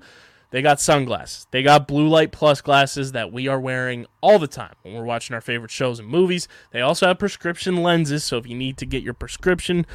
[0.50, 1.46] They got sunglasses.
[1.52, 5.04] They got blue light plus glasses that we are wearing all the time when we're
[5.04, 6.48] watching our favorite shows and movies.
[6.72, 9.86] They also have prescription lenses, so if you need to get your prescription,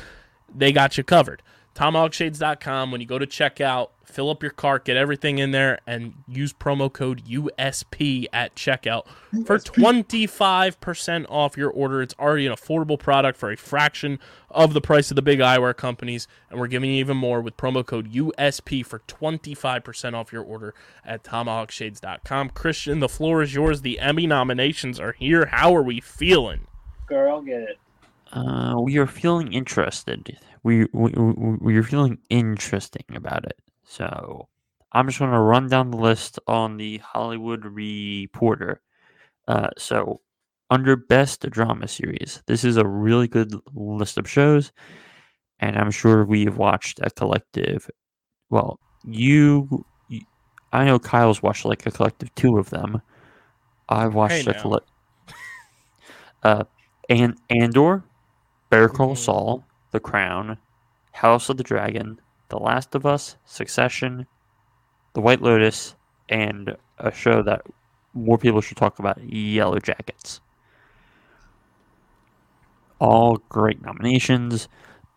[0.54, 1.42] they got you covered.
[1.76, 2.92] TomahawkShades.com.
[2.92, 6.54] When you go to checkout, fill up your cart, get everything in there, and use
[6.54, 9.06] promo code USP at checkout
[9.46, 12.02] for 25% off your order.
[12.02, 14.20] It's already an affordable product for a fraction
[14.50, 17.58] of the price of the big eyewear companies, and we're giving you even more with
[17.58, 20.74] promo code USP for 25% off your order
[21.04, 22.52] at TomahawkShades.com.
[22.52, 23.82] Christian, the floor is yours.
[23.82, 25.48] The Emmy nominations are here.
[25.48, 26.68] How are we feeling?
[27.08, 27.80] Girl, get it.
[28.32, 30.38] Uh, we are feeling interested.
[30.66, 33.56] We we we we are feeling interesting about it.
[33.84, 34.50] So
[34.94, 38.82] I'm just gonna run down the list on the Hollywood Reporter.
[39.48, 40.22] Uh, so
[40.72, 44.72] under Best Drama Series, this is a really good list of shows,
[45.60, 47.88] and I'm sure we've watched a collective.
[48.50, 49.86] Well, you,
[50.74, 53.04] I know Kyle's watched like a collective two of them.
[53.88, 54.62] I've watched a now.
[54.64, 54.90] collect.
[56.44, 56.64] uh,
[57.08, 58.04] and Andor,
[58.72, 59.20] Better Call Mhm.
[59.20, 59.64] Saul,
[59.96, 60.58] The Crown,
[61.14, 62.20] House of the Dragon,
[62.50, 64.28] The Last of Us, Succession,
[65.14, 65.96] The White Lotus,
[66.28, 67.62] and a show that
[68.14, 70.42] more people should talk about, Yellow Jackets.
[73.00, 74.68] All great nominations,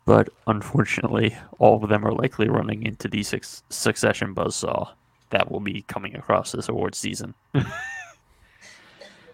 [0.05, 4.93] but unfortunately, all of them are likely running into the suc Succession buzzsaw
[5.31, 7.35] that will be coming across this award season.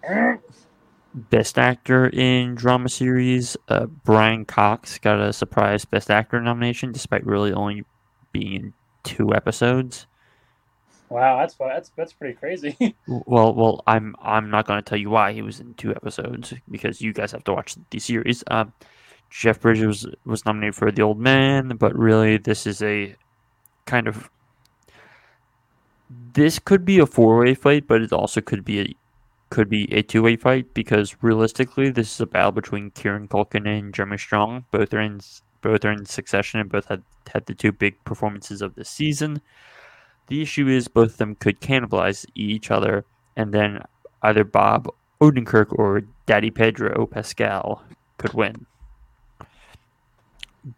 [1.15, 7.25] Best Actor in Drama Series, uh, Brian Cox got a surprise Best Actor nomination despite
[7.25, 7.85] really only
[8.33, 10.07] being in two episodes.
[11.09, 12.77] Wow, that's that's that's pretty crazy.
[13.07, 16.53] Well, well, I'm I'm not going to tell you why he was in two episodes
[16.69, 18.43] because you guys have to watch the series.
[18.51, 18.73] Um,
[19.31, 23.15] Jeff Bridges was, was nominated for The Old Man, but really this is a
[23.87, 24.31] kind of
[26.33, 28.97] this could be a four way fight, but it also could be a
[29.55, 33.69] could be a two way fight because realistically, this is a battle between Kieran Culkin
[33.69, 34.65] and Jeremy Strong.
[34.73, 35.21] Both are in
[35.63, 39.41] both are in succession and both had had the two big performances of the season.
[40.27, 43.05] The issue is both of them could cannibalize each other,
[43.37, 43.85] and then
[44.23, 44.89] either Bob
[45.21, 47.85] Odenkirk or Daddy Pedro Pascal
[48.19, 48.67] could win.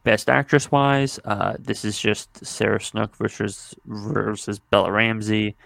[0.04, 5.56] Best actress wise, uh, this is just Sarah Snook versus versus Bella Ramsey.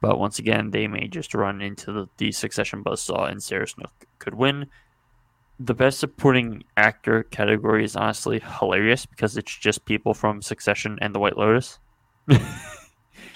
[0.00, 3.92] But once again, they may just run into the, the succession buzzsaw, and Sarah Snook
[4.18, 4.66] could win.
[5.58, 11.14] the best supporting actor category is honestly hilarious because it's just people from Succession and
[11.14, 11.78] The White Lotus.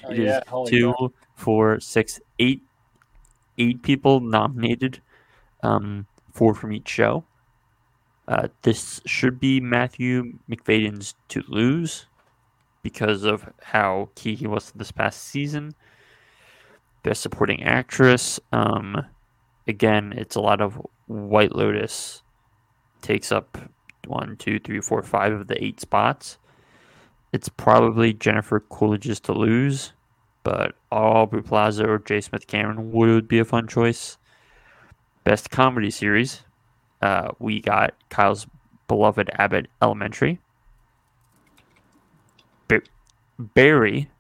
[0.04, 1.10] Oh, It is yeah, holy two, crap.
[1.34, 2.62] four, six, eight,
[3.58, 5.02] eight people nominated,
[5.62, 7.26] um, four from each show.
[8.28, 12.06] Uh, this should be Matthew Macfadyen's to lose
[12.82, 15.74] because of how key he was this past season.
[17.02, 18.38] Best supporting actress.
[18.52, 19.04] Um,
[19.66, 22.22] again, it's a lot of White Lotus
[23.02, 23.58] takes up
[24.06, 26.38] one, two, three, four, five of the eight spots.
[27.32, 29.92] It's probably Jennifer Coolidge's to lose,
[30.42, 32.20] but Aubrey Plaza or J.
[32.20, 34.18] Smith Cameron would be a fun choice.
[35.22, 36.42] Best comedy series,
[37.02, 38.46] uh, we got Kyle's
[38.88, 40.40] beloved Abbott Elementary,
[42.66, 42.82] Ba-
[43.38, 44.10] Barry,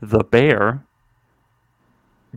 [0.00, 0.84] The Bear,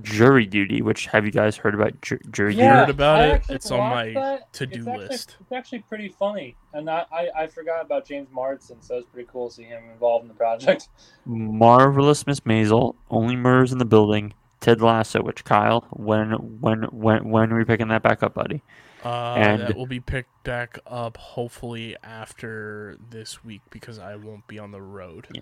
[0.02, 0.82] Jury Duty.
[0.82, 3.44] Which have you guys heard about ju- Jury Yeah, heard about I it.
[3.50, 4.54] It's on my that.
[4.54, 5.38] to-do It's actually- list.
[5.42, 9.28] It's actually pretty funny, and I, I, I forgot about James Marsden, so it's pretty
[9.32, 10.88] cool to see him involved in the project.
[11.26, 15.22] Marvelous Miss Maisel, Only Murders in the Building, Ted Lasso.
[15.22, 16.32] Which Kyle, when
[16.62, 18.62] when when when are we picking that back up, buddy?
[19.04, 24.48] Uh, And- that will be picked back up hopefully after this week because I won't
[24.48, 25.28] be on the road.
[25.34, 25.42] Yeah.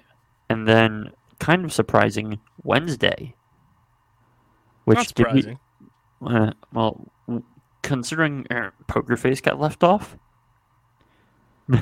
[0.50, 3.36] And then, kind of surprising, Wednesday.
[4.90, 5.58] Which Not did we-
[6.28, 7.12] uh, well,
[7.84, 10.18] considering uh, Poker Face got left off,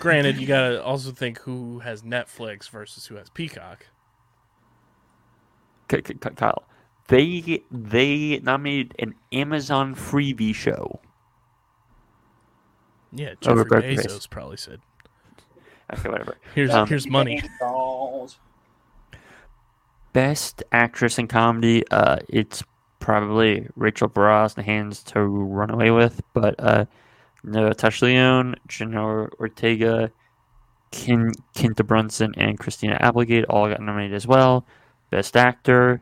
[0.00, 3.86] Granted, you gotta also think who has Netflix versus who has Peacock.
[5.88, 6.64] K- K- K- Kyle,
[7.08, 11.00] they they nominated an Amazon freebie show.
[13.12, 14.80] Yeah, Over Jeffrey Bezos probably said,
[15.92, 16.38] Okay, whatever.
[16.54, 17.42] "Here's Um, here's money."
[20.16, 22.62] Best actress in comedy, uh, it's
[23.00, 26.86] probably Rachel Brosnahan's to Run Away With, but uh,
[27.44, 28.54] Natasha Lyonne,
[29.38, 30.10] Ortega,
[30.90, 34.64] Kin- Quinta Brunson, and Christina Applegate all got nominated as well.
[35.10, 36.00] Best actor,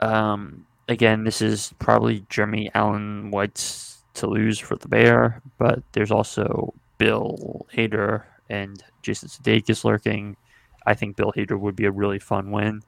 [0.00, 6.12] um, again, this is probably Jeremy Allen White's to lose for The Bear, but there's
[6.12, 10.36] also Bill Hader and Jason Sudeikis lurking.
[10.86, 12.82] I think Bill Hader would be a really fun win.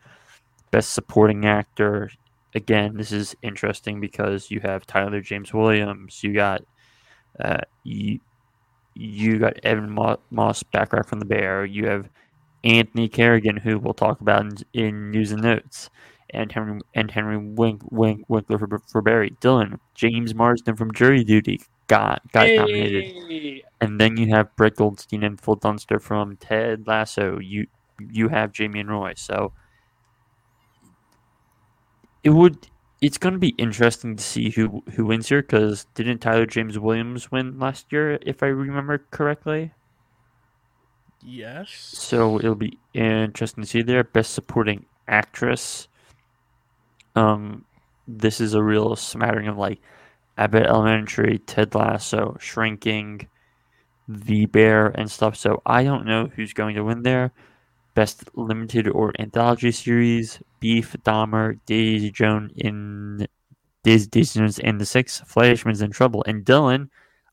[0.71, 2.11] Best supporting actor.
[2.55, 6.23] Again, this is interesting because you have Tyler James Williams.
[6.23, 6.63] You got
[7.41, 8.21] uh, you,
[8.95, 11.65] you got Ebon Mo- Moss-Bachrach from the Bear.
[11.65, 12.09] You have
[12.63, 15.91] Anthony Carrigan, who we'll talk about in, in news and notes,
[16.31, 19.31] and Henry and Henry Wink, Wink, Winkler for, for Barry.
[19.41, 23.63] Dylan James Marsden from Jury Duty got got nominated.
[23.81, 27.39] And then you have Brett Goldstein and Phil Dunster from Ted Lasso.
[27.39, 27.67] You
[27.99, 29.15] you have Jamie and Roy.
[29.17, 29.53] So
[32.23, 32.69] it would
[33.01, 36.79] it's going to be interesting to see who who wins here because didn't Tyler James
[36.79, 39.73] Williams win last year if I remember correctly?
[41.23, 41.71] Yes.
[41.71, 44.05] So it'll be interesting to see there.
[44.05, 45.89] Best supporting actress.
[47.17, 47.65] Um,
[48.07, 49.81] this is a real smattering of like
[50.37, 53.29] Abbott Elementary, Ted Lasso, Shrinking,
[54.09, 55.37] The Bear, and stuff.
[55.37, 57.33] So I don't know who's going to win there.
[57.95, 63.27] Best limited or anthology series: Beef, Dahmer, Daisy Jones in
[63.85, 66.89] Daisy, Daisy Jones and the Six, Fleishman's in Trouble, and Dylan.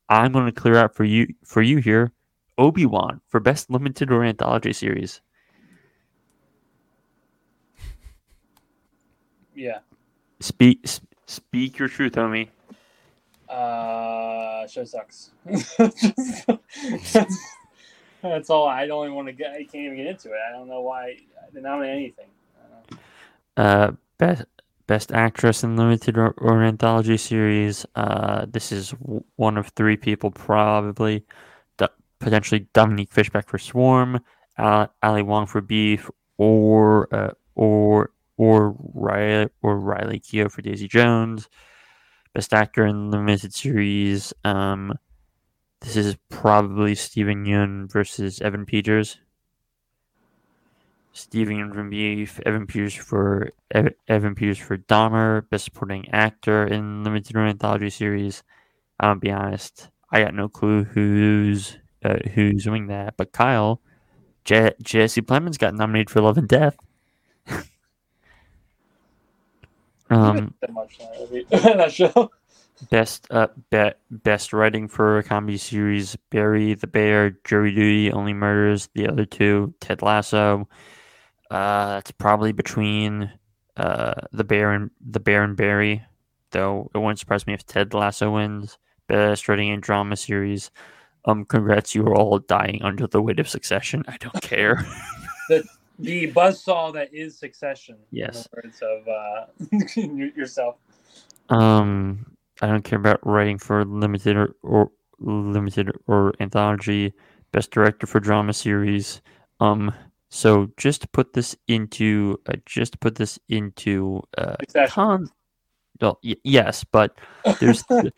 [0.08, 2.12] I'm going to clear out for you for you here.
[2.58, 5.20] Obi Wan for best limited or anthology series.
[9.54, 9.78] Yeah.
[10.40, 10.86] Speak
[11.26, 12.48] speak your truth, homie.
[13.48, 15.30] Uh, show sucks.
[18.22, 18.66] that's, all.
[18.66, 19.52] I don't even want to get.
[19.52, 20.38] I can't even get into it.
[20.48, 21.18] I don't know why
[21.52, 21.90] they nominate.
[21.96, 22.26] Anything.
[23.56, 24.44] Uh, best
[24.86, 27.86] best actress in limited or, or anthology series.
[27.94, 31.24] Uh, this is w- one of three people probably.
[31.78, 31.86] D-
[32.18, 34.20] potentially Dominique Fishback for Swarm,
[34.58, 40.88] uh, Ali Wong for Beef, or uh, or or Riley or Riley Keough for Daisy
[40.88, 41.48] Jones.
[42.34, 44.32] Best actor in limited series.
[44.44, 44.94] Um,
[45.82, 49.18] this is probably Steven Yeun versus Evan Peters.
[51.12, 56.66] Steven Yeun from Beef, Evan Peters for Ev- Evan Peters for Dahmer, Best Supporting Actor
[56.66, 58.42] in limited or anthology series.
[58.98, 63.16] I'll be honest, I got no clue who's uh, who's doing that.
[63.16, 63.80] But Kyle,
[64.44, 66.76] Je- Jesse Plemons got nominated for Love and Death.
[70.12, 71.46] um, much in that movie-
[71.76, 72.30] that show.
[72.90, 78.32] Best uh be- best writing for a comedy series: Barry the Bear, Jury Duty, Only
[78.34, 78.88] Murders.
[78.94, 80.68] The other two: Ted Lasso.
[81.50, 83.30] Uh, it's probably between
[83.76, 86.02] uh the Bear and the Bear and Barry.
[86.50, 88.78] Though it wouldn't surprise me if Ted Lasso wins.
[89.06, 90.70] best writing in drama series.
[91.24, 94.02] Um, congrats, you are all dying under the weight of Succession.
[94.08, 94.84] I don't care.
[95.48, 95.64] The
[96.00, 97.96] buzzsaw that is Succession.
[98.10, 98.46] Yes.
[98.46, 100.76] In the words of uh, yourself.
[101.48, 102.26] Um,
[102.60, 107.12] I don't care about writing for limited or, or limited or anthology.
[107.52, 109.20] Best director for drama series.
[109.60, 109.92] Um,
[110.30, 114.92] so just put this into, uh, just put this into uh, Succession.
[114.92, 115.28] con.
[116.00, 117.18] Well, y- yes, but
[117.60, 118.14] there's, th-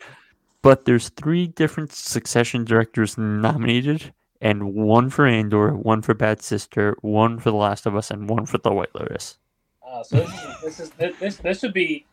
[0.61, 4.13] but there's three different Succession directors nominated,
[4.45, 8.29] and one for Andor, one for Bad Sister, one for The Last of Us, and
[8.29, 9.39] one for The White Lotus.
[9.83, 12.05] Uh, so this is, this is this this this would be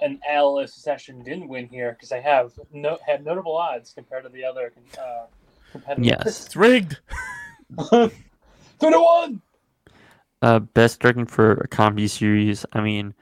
[0.00, 4.22] an L if Succession didn't win here because I have no have notable odds compared
[4.22, 5.26] to the other uh,
[5.70, 6.06] competitors.
[6.06, 6.46] Yes.
[6.46, 6.98] It's rigged.
[7.90, 8.10] two
[8.80, 9.42] to one.
[10.40, 12.64] Uh, best directing for a comedy series.
[12.72, 13.12] I mean,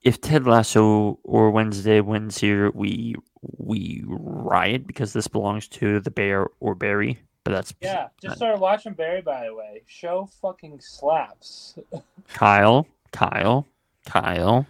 [0.00, 3.16] if Ted Lasso or Wednesday wins here, we
[3.58, 7.18] we riot because this belongs to the Bear or Barry.
[7.44, 9.20] But that's Yeah, just started watching Barry.
[9.20, 11.76] By the way, show fucking slaps.
[12.34, 13.66] Kyle, Kyle,
[14.06, 14.64] Kyle.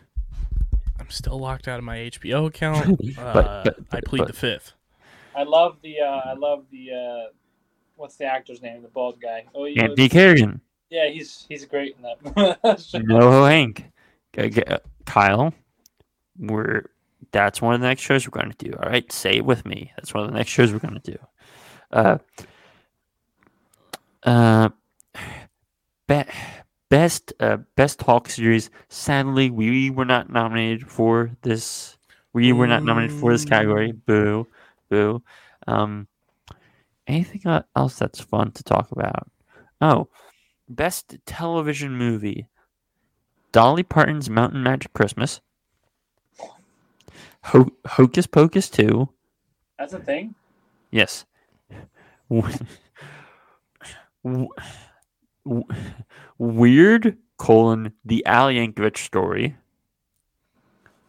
[0.98, 2.98] I'm still locked out of my HBO account.
[3.18, 4.72] Uh, But- but- I plead but- the fifth.
[5.34, 7.30] I love the uh, I love the uh,
[7.96, 8.82] what's the actor's name?
[8.82, 9.46] The bald guy.
[9.54, 10.60] Oh, he Andy Carrigan,
[10.90, 12.80] yeah, he's he's great in that.
[12.86, 12.98] show.
[12.98, 13.90] no Hank,
[14.36, 14.62] G- G-
[15.06, 15.54] Kyle.
[16.38, 16.84] We're
[17.32, 18.76] that's one of the next shows we're going to do.
[18.76, 19.92] All right, say it with me.
[19.96, 21.18] That's one of the next shows we're going to do.
[21.90, 22.18] Uh,
[24.22, 24.68] uh,
[26.06, 26.24] be-
[26.90, 28.70] best uh, best talk series.
[28.88, 31.96] Sadly, we were not nominated for this.
[32.32, 33.92] We were not nominated for this category.
[33.92, 34.46] Boo,
[34.88, 35.22] boo.
[35.66, 36.08] Um,
[37.06, 37.42] anything
[37.76, 39.30] else that's fun to talk about?
[39.80, 40.08] Oh,
[40.68, 42.46] best television movie.
[43.52, 45.40] Dolly Parton's Mountain Magic Christmas.
[47.44, 49.08] Ho- Hocus Pocus 2.
[49.78, 50.34] That's a thing.
[50.90, 51.24] Yes.
[56.38, 59.56] Weird colon the Al Yankovic story.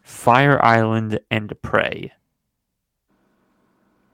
[0.02, 2.12] Fire Island and Prey.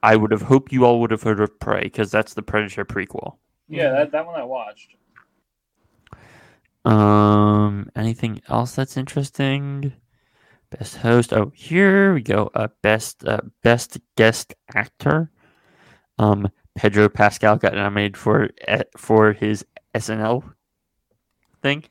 [0.02, 2.86] I would have hoped you all would have heard of Prey because that's the Predator
[2.86, 3.36] prequel.
[3.68, 4.96] Yeah, that, that one I watched.
[6.86, 9.94] Um, anything else that's interesting?
[10.72, 11.34] Best host.
[11.34, 12.52] Oh, here we go.
[12.54, 15.32] Uh, best uh, best guest actor.
[16.20, 19.66] Um, Pedro Pascal got nominated for eh, for his
[19.96, 20.44] SNL
[21.64, 21.86] thing,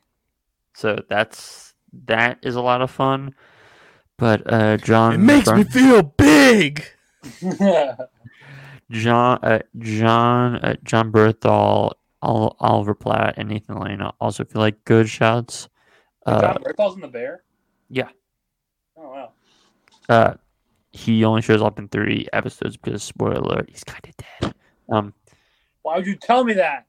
[0.73, 1.73] so that's
[2.05, 3.35] that is a lot of fun.
[4.17, 6.85] But uh, John, It makes me feel big.
[8.91, 14.83] John, uh, John, uh, John Bernthal, Ol- Oliver Platt, and Nathan Lane also feel like
[14.85, 15.69] good shouts.
[16.25, 17.43] Uh, John Bernthal's in the Bear.
[17.89, 18.09] yeah.
[18.99, 19.31] Oh wow.
[20.09, 20.33] Uh,
[20.91, 24.55] he only shows up in three episodes because spoiler alert, he's kind of dead.
[24.91, 25.13] Um,
[25.83, 26.85] Why would you tell me that?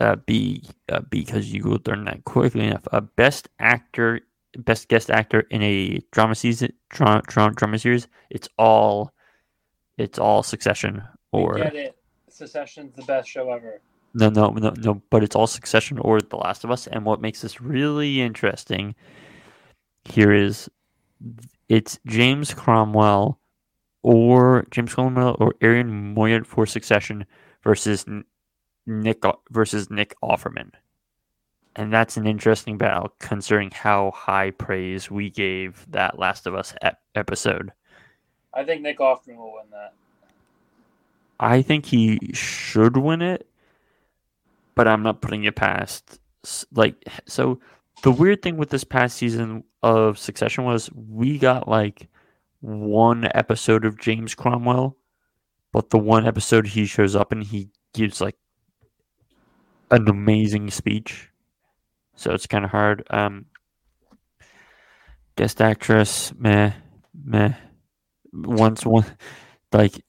[0.00, 2.86] uh, B, uh, because you will learn that quickly enough.
[2.92, 4.20] Uh, best actor,
[4.58, 8.06] best guest actor in a drama season, drama, drama, drama series.
[8.30, 9.12] It's all,
[9.96, 11.96] it's all Succession We or get it.
[12.28, 13.80] Succession's the best show ever.
[14.14, 15.02] no, no, no, no.
[15.10, 16.86] But it's all Succession or The Last of Us.
[16.86, 18.94] And what makes this really interesting
[20.04, 20.70] here is
[21.68, 23.38] it's James Cromwell
[24.02, 27.26] or James Cromwell or Aaron Moayed for Succession
[27.62, 28.06] versus
[28.86, 30.72] Nick versus Nick Offerman.
[31.76, 36.74] And that's an interesting battle considering how high praise we gave that Last of Us
[36.82, 37.72] ep- episode.
[38.52, 39.92] I think Nick Offerman will win that.
[41.38, 43.46] I think he should win it,
[44.74, 46.18] but I'm not putting it past.
[46.72, 46.96] Like,
[47.26, 47.60] so
[48.02, 52.08] the weird thing with this past season of Succession was we got like
[52.60, 54.96] one episode of James Cromwell,
[55.72, 58.36] but the one episode he shows up and he gives like
[59.90, 61.30] an amazing speech.
[62.16, 63.06] So it's kind of hard.
[63.10, 63.46] Um,
[65.36, 66.72] guest actress, meh,
[67.24, 67.54] meh.
[68.32, 69.06] Once one,
[69.72, 70.04] like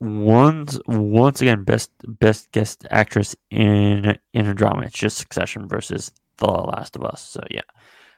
[0.00, 4.82] once once again best best guest actress in in a drama.
[4.82, 7.22] It's just Succession versus The Last of Us.
[7.22, 7.62] So yeah,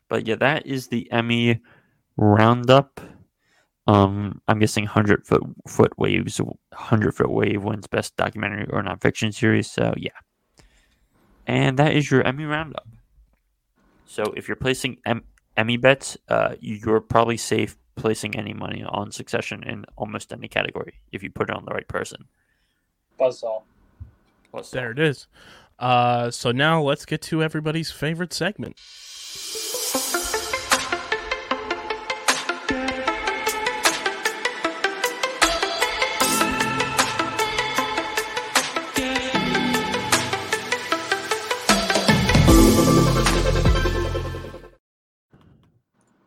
[0.09, 1.61] but yeah, that is the Emmy
[2.17, 3.01] roundup.
[3.87, 6.41] Um, I'm guessing hundred foot foot waves,
[6.73, 9.71] hundred foot wave wins best documentary or nonfiction series.
[9.71, 10.11] So yeah,
[11.47, 12.87] and that is your Emmy roundup.
[14.07, 15.25] So if you're placing em-
[15.57, 20.95] Emmy bets, uh, you're probably safe placing any money on Succession in almost any category
[21.13, 22.27] if you put it on the right person.
[23.19, 23.63] Buzzsaw.
[24.53, 25.27] Well, there it is.
[25.79, 28.77] Uh, so now let's get to everybody's favorite segment.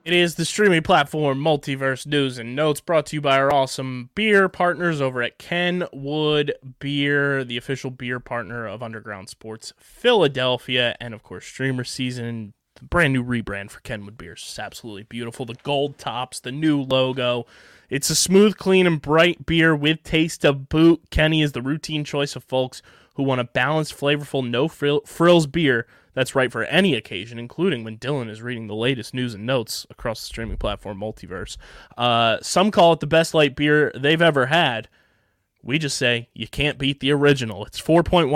[0.10, 4.10] It is the streaming platform Multiverse News and Notes brought to you by our awesome
[4.16, 11.14] beer partners over at Kenwood Beer, the official beer partner of Underground Sports Philadelphia, and
[11.14, 12.56] of course, Streamer Season.
[12.82, 15.46] Brand new rebrand for Kenwood Beer is absolutely beautiful.
[15.46, 17.46] The gold tops, the new logo.
[17.88, 21.02] It's a smooth, clean, and bright beer with taste of boot.
[21.12, 22.82] Kenny is the routine choice of folks
[23.14, 25.86] who want a balanced, flavorful, no frills beer
[26.20, 29.88] that's right for any occasion, including when Dylan is reading the latest news and notes
[29.90, 31.56] across the streaming platform Multiverse.
[31.98, 34.90] Uh, some call it the best light beer they've ever had.
[35.62, 37.66] We just say you can't beat the original.
[37.66, 38.30] It's 4.1%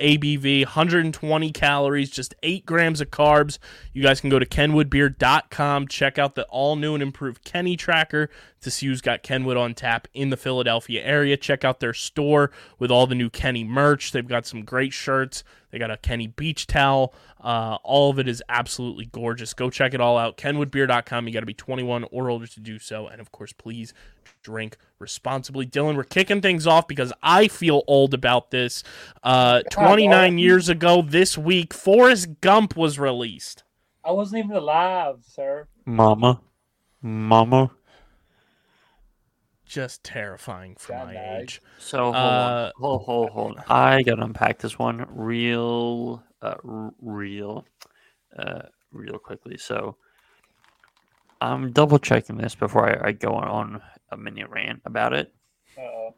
[0.00, 3.58] ABV, 120 calories, just 8 grams of carbs.
[3.92, 8.30] You guys can go to kenwoodbeer.com, check out the all new and improved Kenny tracker
[8.62, 11.36] to see who's got Kenwood on tap in the Philadelphia area.
[11.36, 14.12] Check out their store with all the new Kenny merch.
[14.12, 15.44] They've got some great shirts.
[15.70, 17.14] They got a Kenny beach towel.
[17.40, 19.52] Uh, all of it is absolutely gorgeous.
[19.52, 20.36] Go check it all out.
[20.36, 21.26] KenwoodBeer.com.
[21.26, 23.08] You got to be 21 or older to do so.
[23.08, 23.92] And of course, please
[24.42, 25.66] drink responsibly.
[25.66, 28.82] Dylan, we're kicking things off because I feel old about this.
[29.22, 33.64] Uh, 29 years ago this week, Forrest Gump was released.
[34.04, 35.68] I wasn't even alive, sir.
[35.84, 36.40] Mama.
[37.02, 37.70] Mama.
[39.66, 41.42] Just terrifying for Sad my bag.
[41.42, 41.62] age.
[41.78, 43.58] So hold Uh, on, hold, hold, hold.
[43.68, 47.64] I gotta unpack this one real, uh, r- real,
[48.38, 49.56] uh, real quickly.
[49.56, 49.96] So
[51.40, 53.80] I'm double checking this before I, I go on
[54.12, 55.34] a mini rant about it.
[55.76, 56.14] Uh-oh.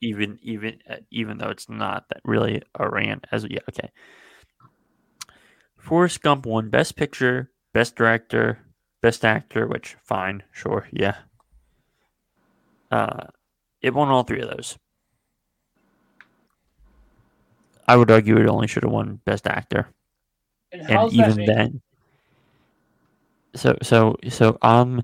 [0.00, 3.90] Even, even, uh, even though it's not that really a rant as yeah, okay.
[5.78, 8.58] Forrest Gump won Best Picture, Best Director,
[9.02, 11.16] Best Actor, which fine, sure, yeah.
[12.90, 13.26] Uh,
[13.80, 14.76] it won all three of those.
[17.88, 19.88] I would argue it only should have won Best Actor,
[20.72, 21.80] And and even then.
[23.54, 25.02] So so so um,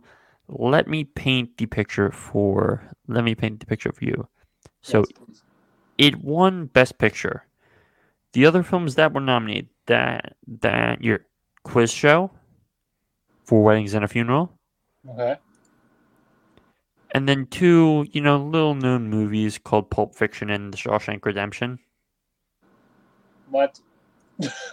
[0.59, 4.29] let me paint the picture for let me paint the picture for you.
[4.83, 5.43] So Yes,
[5.99, 7.47] it won Best Picture.
[8.33, 11.27] The other films that were nominated that that your
[11.65, 12.31] quiz show,
[13.45, 14.53] Four Weddings and a Funeral,
[15.09, 15.37] Okay.
[17.13, 21.79] and then two you know little known movies called Pulp Fiction and The Shawshank Redemption.
[23.51, 23.81] What?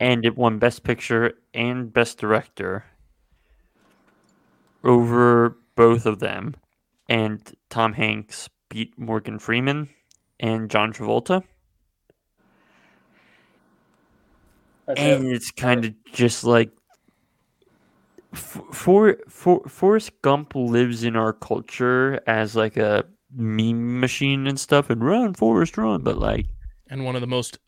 [0.00, 2.84] and it won Best Picture and Best Director
[4.86, 6.54] over both of them.
[7.08, 9.88] And Tom Hanks beat Morgan Freeman
[10.40, 11.42] and John Travolta.
[14.86, 15.32] That's And it.
[15.32, 16.70] it's kind of just like
[18.32, 24.58] F- for for Forrest Gump lives in our culture as like a meme machine and
[24.60, 26.46] stuff, and run Forrest run, but like
[26.88, 27.58] And one of the most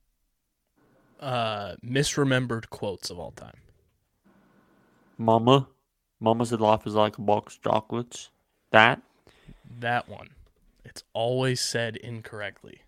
[1.20, 3.56] uh, misremembered quotes of all time.
[5.18, 5.68] Mama,
[6.20, 8.30] Mama said life is like a box of chocolates.
[8.72, 9.02] That
[9.80, 10.30] That one.
[10.84, 12.82] It's always said incorrectly.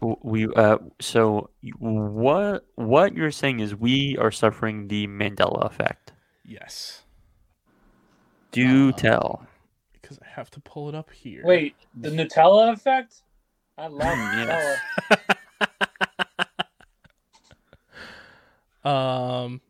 [0.00, 6.12] We uh so what what you're saying is we are suffering the Mandela effect.
[6.44, 7.02] Yes.
[8.50, 9.46] Do Uh, tell.
[9.92, 11.42] Because I have to pull it up here.
[11.44, 13.22] Wait, the Nutella effect?
[13.78, 14.76] I love Mm, Nutella.
[18.84, 19.60] Um,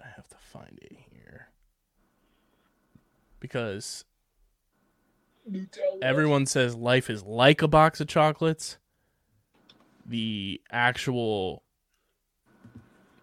[0.00, 1.48] I have to find it here
[3.50, 4.04] because
[5.50, 5.98] Nutella.
[6.02, 8.78] everyone says life is like a box of chocolates.
[10.06, 11.62] The actual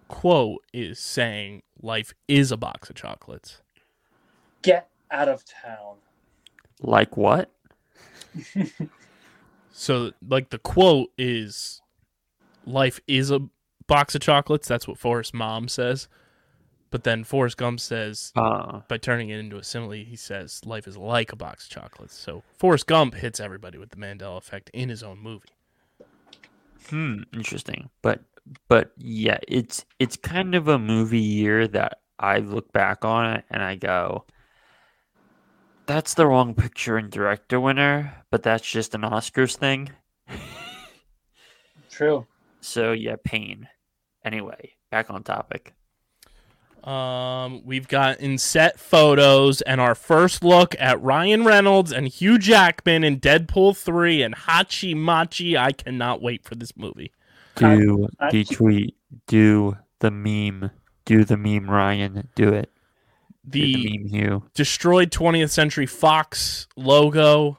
[0.07, 3.61] quote is saying life is a box of chocolates.
[4.61, 5.95] Get out of town.
[6.82, 7.51] Like what?
[9.80, 11.84] So, like, the quote is
[12.65, 13.41] life is a
[13.86, 14.67] box of chocolates.
[14.67, 16.07] That's what Forrest's mom says.
[16.90, 20.88] But then Forrest Gump says, Uh by turning it into a simile, he says life
[20.88, 22.16] is like a box of chocolates.
[22.16, 25.50] So Forrest Gump hits everybody with the Mandela effect in his own movie.
[26.90, 27.90] hmm, interesting.
[28.02, 28.22] But
[28.68, 33.46] but yeah, it's it's kind of a movie year that I look back on it
[33.50, 34.26] and I go
[35.86, 39.90] that's the wrong picture and director winner, but that's just an Oscars thing.
[41.90, 42.28] True.
[42.62, 43.68] So yeah, pain.
[44.24, 45.74] Anyway, back on topic.
[46.84, 52.38] Um, we've got in set photos and our first look at Ryan Reynolds and Hugh
[52.38, 55.57] Jackman in Deadpool 3 and Hachi Machi.
[55.57, 57.11] I cannot wait for this movie.
[57.55, 58.95] Do the tweet.
[59.28, 60.71] Do the meme.
[61.05, 62.28] Do the meme, Ryan.
[62.36, 62.71] Do it.
[63.49, 64.43] Do The the meme, Hugh.
[64.53, 67.57] destroyed 20th Century Fox logo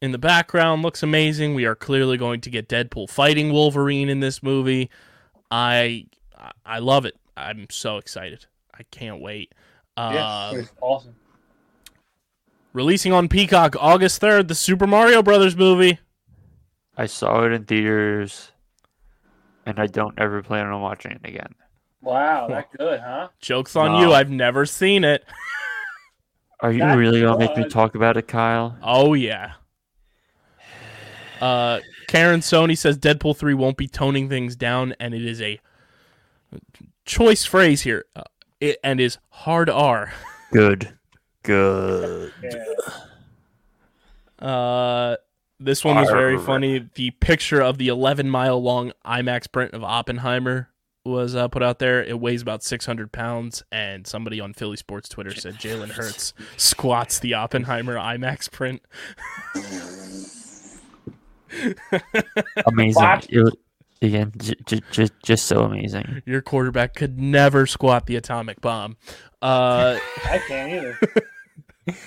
[0.00, 1.54] in the background looks amazing.
[1.54, 4.88] We are clearly going to get Deadpool fighting Wolverine in this movie.
[5.50, 7.16] I I, I love it.
[7.36, 8.46] I'm so excited.
[8.74, 9.54] I can't wait.
[9.96, 11.14] Yeah, Um, it's awesome.
[12.72, 15.98] releasing on Peacock August 3rd, the Super Mario Brothers movie.
[16.96, 18.52] I saw it in theaters,
[19.66, 21.54] and I don't ever plan on watching it again.
[22.02, 23.28] Wow, that good, huh?
[23.40, 24.00] Jokes on No.
[24.00, 24.12] you.
[24.14, 25.24] I've never seen it.
[26.60, 28.76] Are you That's really gonna make me talk about it, Kyle?
[28.82, 29.52] Oh yeah.
[31.40, 35.58] Uh, Karen Sony says Deadpool three won't be toning things down, and it is a
[37.10, 38.22] choice phrase here, uh,
[38.60, 40.12] it, and is hard R.
[40.52, 40.96] Good,
[41.42, 42.32] good.
[42.42, 44.46] Yeah.
[44.46, 45.16] Uh,
[45.58, 46.88] this one was very funny.
[46.94, 50.70] The picture of the 11 mile long IMAX print of Oppenheimer
[51.04, 52.02] was uh, put out there.
[52.02, 57.18] It weighs about 600 pounds, and somebody on Philly Sports Twitter said Jalen Hurts squats
[57.18, 58.82] the Oppenheimer IMAX print.
[62.66, 63.02] Amazing.
[63.02, 63.26] What?
[63.28, 63.54] It
[64.02, 66.22] was- again, j- j- just just so amazing.
[66.26, 68.96] Your quarterback could never squat the atomic bomb.
[69.42, 70.98] Uh, I can't either.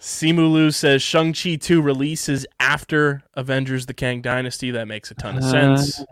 [0.00, 4.70] Simu Liu says Shang-Chi 2 releases after Avengers the Kang Dynasty.
[4.70, 6.04] That makes a ton of sense Uh,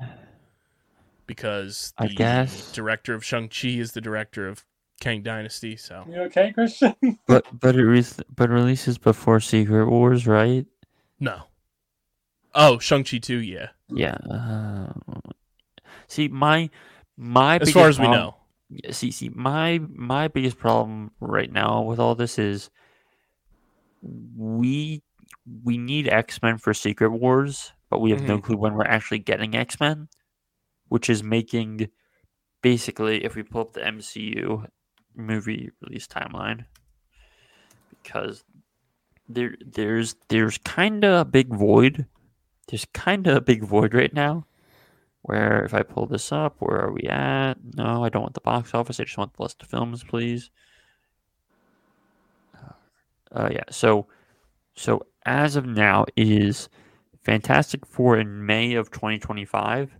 [1.26, 2.72] because I guess.
[2.72, 4.64] director of Shang-Chi is the director of
[5.00, 5.76] Kang Dynasty.
[5.76, 6.94] So You okay, Christian?
[7.26, 8.04] But but it re-
[8.34, 10.64] but releases before Secret Wars, right?
[11.20, 11.42] no.
[12.54, 13.68] Oh, Shang-Chi 2, yeah.
[13.88, 14.16] Yeah.
[14.28, 14.92] Uh,
[16.08, 16.70] see, my
[17.16, 18.36] my As far as we know.
[18.70, 22.70] Yeah, see, see, my my biggest problem right now with all this is
[24.36, 25.02] we
[25.64, 28.46] we need X Men for Secret Wars, but we have no Mm-hmm.
[28.46, 30.08] clue when we're actually getting X Men,
[30.88, 31.88] which is making
[32.62, 34.66] basically if we pull up the MCU
[35.14, 36.64] movie release timeline,
[38.02, 38.42] because
[39.28, 42.06] there there's there's kind of a big void.
[42.72, 44.46] There's kind of a big void right now
[45.20, 47.56] where if I pull this up, where are we at?
[47.76, 48.98] No, I don't want the box office.
[48.98, 50.50] I just want the list of films, please.
[53.30, 53.64] Uh, yeah.
[53.70, 54.06] So,
[54.74, 56.70] so as of now, is
[57.20, 59.94] Fantastic Four in May of 2025,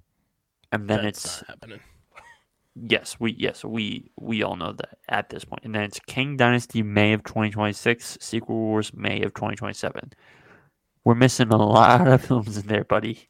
[0.72, 1.80] and then That's it's not happening.
[2.74, 6.38] yes, we yes we we all know that at this point, and then it's Kang
[6.38, 10.12] Dynasty May of 2026, Secret Wars May of 2027.
[11.04, 13.28] We're missing a lot of films in there, buddy.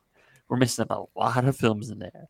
[0.48, 2.28] We're missing a lot of films in there.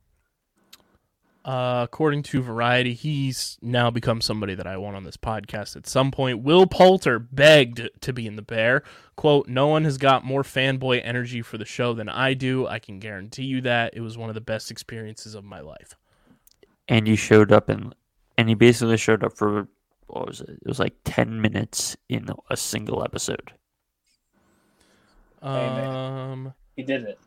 [1.45, 5.89] Uh, according to Variety, he's now become somebody that I want on this podcast at
[5.89, 6.39] some point.
[6.43, 8.85] Will Poulter begged to be in the Bear.
[9.17, 12.69] Quote, No one has got more fanboy energy for the show than I do.
[12.69, 13.95] I can guarantee you that.
[13.97, 15.97] It was one of the best experiences of my life.
[16.87, 17.95] and he showed up and
[18.39, 19.67] and he basically showed up for
[20.07, 20.51] what was it?
[20.51, 23.53] It was like ten minutes in a single episode.
[25.43, 27.19] Um, He did it.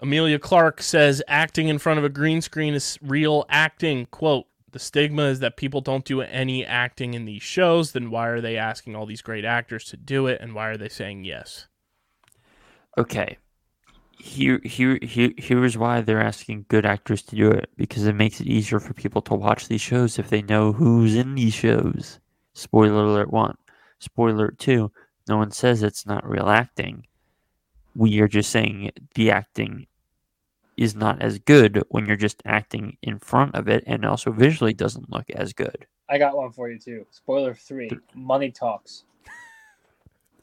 [0.00, 4.06] Emilia Clarke says acting in front of a green screen is real acting.
[4.06, 7.92] Quote, the stigma is that people don't do any acting in these shows.
[7.92, 10.40] Then why are they asking all these great actors to do it?
[10.40, 11.66] And why are they saying yes?
[12.96, 13.38] Okay.
[14.20, 18.40] Here here here here's why they're asking good actors to do it, because it makes
[18.40, 22.20] it easier for people to watch these shows if they know who's in these shows.
[22.54, 23.56] Spoiler alert one.
[24.00, 24.92] Spoiler alert two.
[25.28, 27.06] No one says it's not real acting.
[27.94, 29.86] We are just saying the acting
[30.76, 34.72] is not as good when you're just acting in front of it and also visually
[34.72, 35.86] doesn't look as good.
[36.08, 37.06] I got one for you too.
[37.10, 39.04] Spoiler three: Money talks.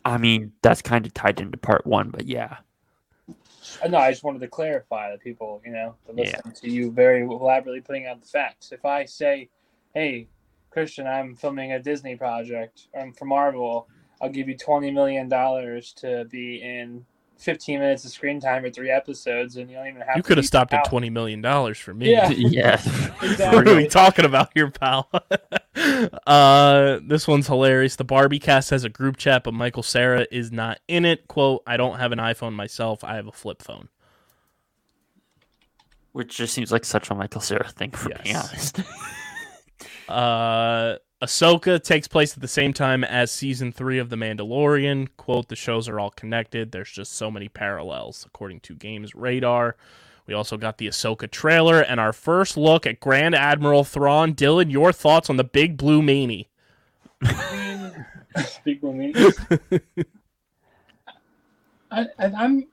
[0.03, 2.57] I mean, that's kind of tied into part one, but yeah.
[3.81, 6.37] Uh, No, I just wanted to clarify that people, you know, to Yeah.
[6.45, 8.71] listen to you very elaborately putting out the facts.
[8.71, 9.49] If I say,
[9.95, 10.27] "Hey,
[10.69, 12.89] Christian, I'm filming a Disney project.
[12.93, 13.87] I'm for Marvel.
[14.21, 17.05] I'll give you twenty million dollars to be in
[17.38, 20.27] 15 minutes of screen time for three episodes, and you don't even have." You to
[20.27, 22.11] could have stopped at twenty million dollars for me.
[22.11, 22.29] Yeah.
[22.36, 22.81] yeah.
[23.53, 25.09] what are we talking about here, pal?
[26.27, 27.95] uh, this one's hilarious.
[27.95, 31.27] The Barbie cast has a group chat, but Michael Cera is not in it.
[31.27, 33.03] Quote, I don't have an iPhone myself.
[33.03, 33.89] I have a flip phone.
[36.13, 38.79] Which just seems like such a Michael Cera thing, for being honest.
[40.07, 45.07] Uh, Ahsoka takes place at the same time as season three of The Mandalorian.
[45.18, 46.72] Quote, the shows are all connected.
[46.72, 49.76] There's just so many parallels, according to Games Radar.
[50.28, 54.34] We also got the Ahsoka trailer and our first look at Grand Admiral Thrawn.
[54.34, 56.47] Dylan, your thoughts on the Big Blue Meanie?
[58.66, 59.13] Big woman.
[61.91, 62.68] I, I, I'm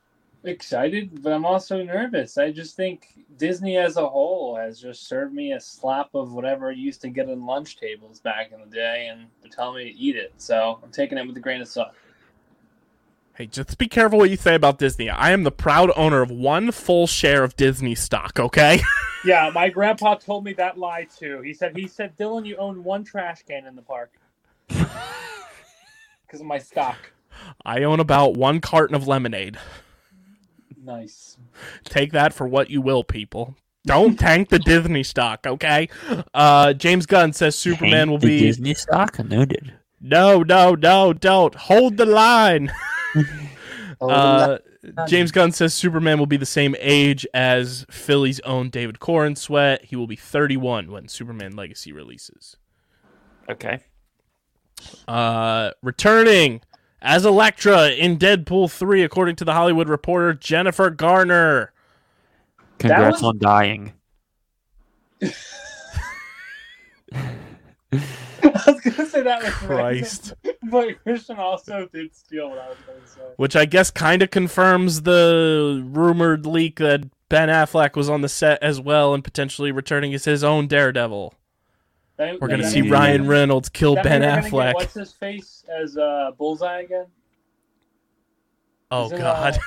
[0.44, 2.38] excited, but I'm also nervous.
[2.38, 6.70] I just think Disney as a whole has just served me a slap of whatever
[6.70, 9.92] I used to get in lunch tables back in the day, and they're telling me
[9.92, 10.32] to eat it.
[10.38, 11.92] So I'm taking it with a grain of salt.
[13.34, 15.08] Hey, just be careful what you say about Disney.
[15.08, 18.80] I am the proud owner of one full share of Disney stock, okay?
[19.24, 21.40] Yeah, my grandpa told me that lie too.
[21.42, 24.10] He said he said Dylan, you own one trash can in the park
[24.68, 24.90] because
[26.40, 27.12] of my stock.
[27.64, 29.58] I own about one carton of lemonade.
[30.84, 31.36] Nice.
[31.84, 33.56] Take that for what you will, people.
[33.86, 35.88] Don't tank the Disney stock, okay?
[36.34, 39.18] Uh, James Gunn says Superman will the be Disney stock.
[39.18, 39.74] Noted.
[40.00, 42.72] no, no, no, don't hold the line.
[44.00, 44.58] Uh,
[45.06, 49.84] James Gunn says Superman will be the same age as Philly's own David Corenswet.
[49.84, 52.56] He will be 31 when Superman Legacy releases.
[53.48, 53.78] Okay.
[55.06, 56.62] Uh, returning
[57.02, 61.72] as Elektra in Deadpool 3, according to the Hollywood Reporter, Jennifer Garner.
[62.78, 63.92] Congrats was- on dying.
[68.44, 70.34] I was gonna say that was Christ.
[70.64, 73.20] but Christian also did steal what I was gonna say.
[73.36, 78.28] Which I guess kind of confirms the rumored leak that Ben Affleck was on the
[78.28, 81.34] set as well and potentially returning as his own Daredevil.
[82.26, 84.50] That- We're going to that see means- Ryan Reynolds kill Ben means we're gonna get
[84.52, 84.74] Affleck.
[84.74, 87.06] What's his face as uh, Bullseye again?
[88.90, 89.54] Oh, Is it, God.
[89.54, 89.58] uh,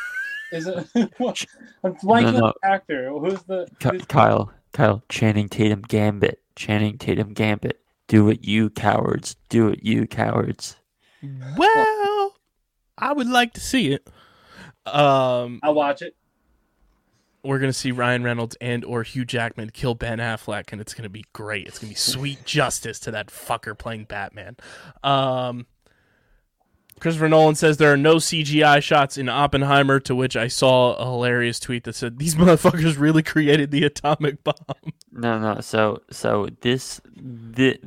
[0.55, 1.13] Is it?
[1.17, 1.45] what-
[1.83, 2.45] I'm blanking No, no.
[2.47, 3.09] on the actor.
[3.09, 3.67] Who's the?
[3.83, 7.81] Who's- Kyle, Kyle, Channing Tatum Gambit, Channing Tatum Gambit.
[8.07, 9.35] Do it, you cowards.
[9.49, 10.75] Do it, you cowards.
[11.57, 12.35] Well,
[12.99, 14.07] I would like to see it.
[14.85, 16.15] Um, I'll watch it.
[17.45, 21.09] We're gonna see Ryan Reynolds and or Hugh Jackman kill Ben Affleck, and it's gonna
[21.09, 21.67] be great.
[21.67, 24.57] It's gonna be sweet justice to that fucker playing Batman.
[25.03, 25.67] Um,
[26.99, 31.05] Christopher Nolan says there are no CGI shots in Oppenheimer, to which I saw a
[31.05, 34.55] hilarious tweet that said these motherfuckers really created the atomic bomb.
[35.11, 35.61] No, no.
[35.61, 37.77] So, so this, this,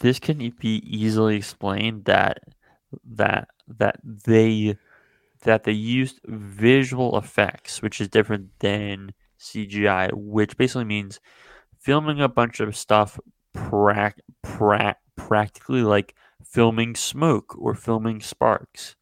[0.00, 2.40] this can be easily explained that
[3.04, 4.76] that that they
[5.42, 11.20] that they used visual effects, which is different than CGI, which basically means
[11.78, 13.18] filming a bunch of stuff
[13.52, 16.14] prac, prac, practically like
[16.44, 18.96] filming smoke or filming sparks,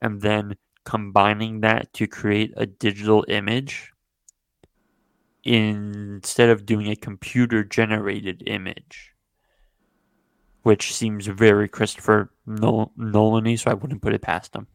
[0.00, 3.92] and then combining that to create a digital image
[5.44, 9.14] instead of doing a computer generated image,
[10.62, 14.66] which seems very Christopher Nol- Nolan-y, so I wouldn't put it past him.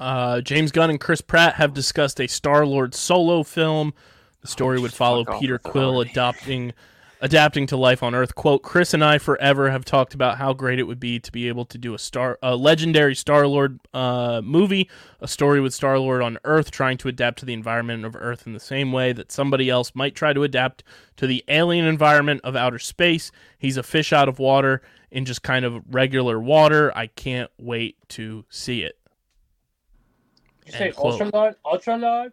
[0.00, 3.92] Uh, James Gunn and Chris Pratt have discussed a Star Lord solo film.
[4.40, 6.72] The story would follow Peter Quill adopting,
[7.20, 8.34] adapting to life on Earth.
[8.34, 11.48] "Quote: Chris and I forever have talked about how great it would be to be
[11.48, 14.88] able to do a star, a legendary Star Lord uh, movie,
[15.20, 18.46] a story with Star Lord on Earth trying to adapt to the environment of Earth
[18.46, 20.82] in the same way that somebody else might try to adapt
[21.18, 23.30] to the alien environment of outer space.
[23.58, 24.80] He's a fish out of water
[25.10, 26.90] in just kind of regular water.
[26.96, 28.96] I can't wait to see it."
[30.72, 31.54] You say Ultra Lord?
[31.64, 32.32] Ultra Lord?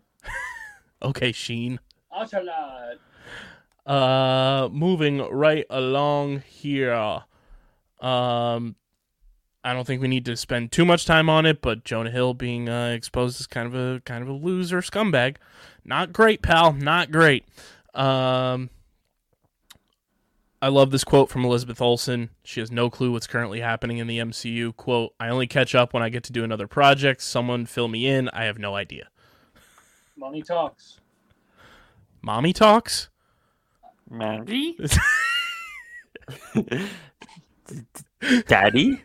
[1.02, 1.80] Okay, Sheen.
[2.12, 3.00] Ultra Lord.
[3.86, 6.94] Uh, moving right along here.
[8.02, 8.76] Um,
[9.64, 12.34] I don't think we need to spend too much time on it, but Jonah Hill
[12.34, 15.38] being uh, exposed as kind of a kind of a loser scumbag,
[15.84, 17.46] not great, pal, not great.
[17.94, 18.70] Um,
[20.62, 22.32] I love this quote from Elizabeth Olsen.
[22.44, 24.76] She has no clue what's currently happening in the MCU.
[24.76, 27.22] Quote: "I only catch up when I get to do another project.
[27.22, 28.30] Someone fill me in.
[28.30, 29.10] I have no idea."
[30.18, 31.00] Money talks.
[32.24, 33.10] Mommy talks.
[34.10, 34.78] Mandy?
[38.48, 39.02] Daddy?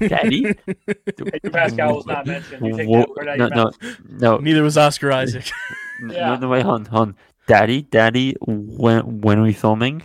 [0.00, 0.54] Daddy?
[0.86, 2.64] Pedro Pascal was not mentioned.
[2.66, 4.00] You take Wha- that word out of no, your no, mouth.
[4.08, 5.50] no, Neither was Oscar Isaac.
[6.00, 6.36] no, Yeah.
[6.36, 7.16] no, wait, hold on, hold on.
[7.46, 10.02] Daddy, Daddy, when when are we filming?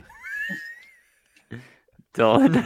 [2.14, 2.64] Dylan.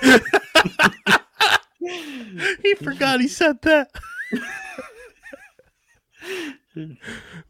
[2.62, 3.90] he forgot he said that.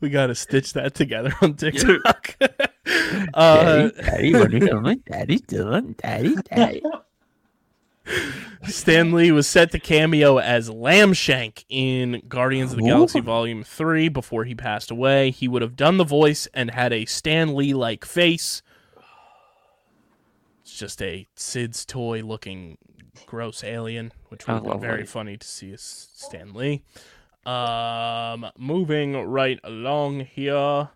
[0.01, 2.37] we gotta stitch that together on TikTok.
[3.35, 4.99] uh, Daddy, Daddy, when are we filming?
[5.11, 6.83] Daddy, Dylan, Daddy, Daddy.
[8.65, 13.23] Stan Lee was set to cameo as Lamshank in Guardians of the Galaxy Ooh.
[13.23, 15.31] Volume 3 before he passed away.
[15.31, 18.63] He would have done the voice and had a Stan Lee like face.
[20.81, 22.79] Just a Sid's toy looking
[23.27, 26.85] gross alien, which would have very funny to see as Stan Lee.
[27.45, 30.89] Um, moving right along here.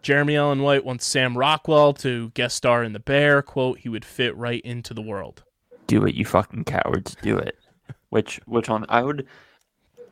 [0.00, 3.42] Jeremy Allen White wants Sam Rockwell to guest star in The Bear.
[3.42, 5.44] Quote, he would fit right into the world.
[5.86, 7.54] do it, you fucking cowards, do it.
[8.08, 9.26] Which which on I would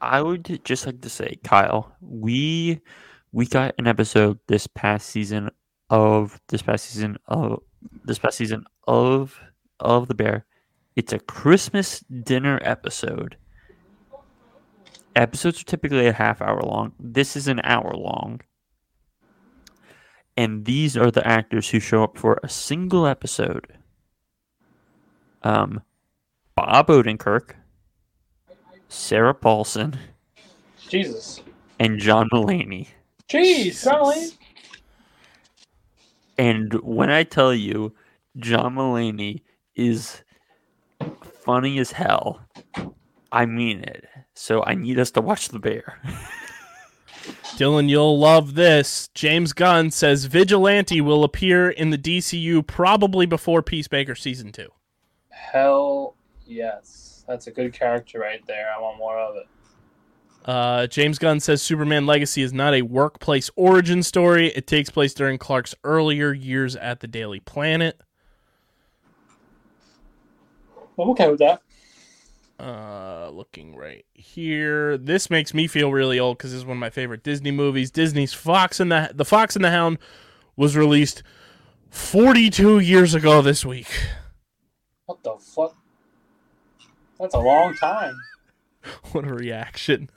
[0.02, 2.82] I would just like to say, Kyle, we
[3.32, 5.50] we got an episode this past season
[5.88, 7.62] of this past season of
[8.04, 9.40] this past season of
[9.80, 10.44] of the bear.
[10.96, 13.36] It's a Christmas dinner episode.
[15.14, 16.92] Episodes are typically a half hour long.
[17.00, 18.40] This is an hour long.
[20.36, 23.78] and these are the actors who show up for a single episode.
[25.42, 25.82] Um,
[26.54, 27.52] Bob Odenkirk,
[28.88, 29.98] Sarah Paulson,
[30.88, 31.40] Jesus.
[31.78, 32.88] and John Mulaney.
[33.30, 34.28] Jeez, Charlie.
[36.38, 37.94] And when I tell you,
[38.36, 39.42] John Mulaney
[39.74, 40.22] is
[41.44, 42.40] funny as hell,
[43.32, 44.04] I mean it.
[44.34, 46.00] So I need us to watch The Bear.
[47.56, 49.08] Dylan, you'll love this.
[49.14, 54.68] James Gunn says Vigilante will appear in the DCU probably before Peacemaker season two.
[55.30, 57.24] Hell yes.
[57.26, 58.68] That's a good character right there.
[58.76, 59.46] I want more of it.
[60.47, 64.48] Uh, James Gunn says Superman Legacy is not a workplace origin story.
[64.48, 68.01] It takes place during Clark's earlier years at the Daily Planet.
[70.98, 71.60] I'm okay with that.
[72.60, 76.81] Uh, looking right here, this makes me feel really old because this is one of
[76.81, 77.90] my favorite Disney movies.
[77.90, 79.98] Disney's Fox and the the Fox and the Hound
[80.56, 81.23] was released
[81.90, 83.89] 42 years ago this week.
[85.05, 85.77] What the fuck?
[87.20, 88.16] That's a long time.
[89.12, 90.10] what a reaction.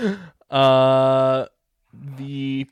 [0.50, 1.46] uh,
[2.16, 2.66] the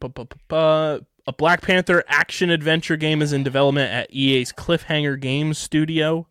[1.27, 6.27] a Black Panther action adventure game is in development at EA's Cliffhanger Games studio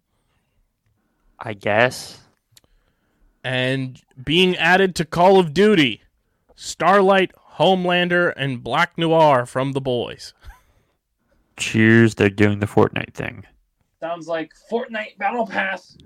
[1.40, 2.20] I guess.
[3.44, 6.02] and being added to Call of Duty,
[6.56, 10.34] Starlight, Homelander, and Black Noir from The Boys.
[11.58, 13.46] Cheers, they're doing the Fortnite thing.
[14.00, 15.98] Sounds like Fortnite Battle Pass.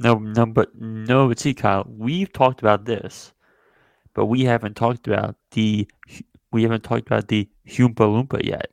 [0.00, 3.32] No, no, but no, but see, Kyle, we've talked about this,
[4.14, 5.88] but we haven't talked about the
[6.52, 8.70] we haven't talked about the Oompa Loompa yet.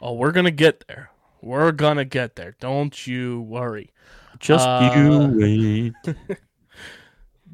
[0.00, 1.10] Oh, we're gonna get there.
[1.42, 2.56] We're gonna get there.
[2.58, 3.92] Don't you worry.
[4.38, 6.16] Just Uh, you wait.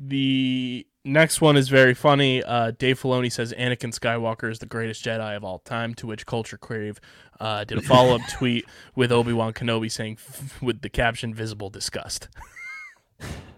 [0.05, 2.43] The next one is very funny.
[2.43, 5.95] Uh, Dave Filoni says Anakin Skywalker is the greatest Jedi of all time.
[5.95, 7.01] To which Culture Crave
[7.41, 8.65] uh, did a follow up tweet
[8.95, 10.19] with Obi Wan Kenobi saying,
[10.61, 12.29] with the caption "Visible disgust."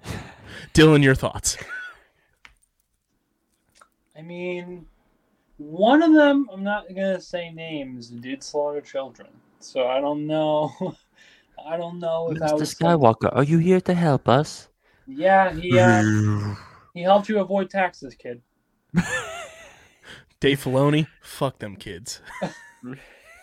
[0.74, 1.56] Dylan, your thoughts?
[4.16, 4.86] I mean,
[5.58, 9.28] one of them, I'm not gonna say names, did slaughter children.
[9.60, 10.72] So I don't know.
[11.66, 12.54] I don't know if I Mr.
[12.54, 12.62] would.
[12.64, 14.68] Skywalker, are you here to help us?
[15.06, 16.54] Yeah, he uh,
[16.94, 18.42] he helped you avoid taxes, kid.
[20.40, 22.20] Dave Filoni, fuck them kids.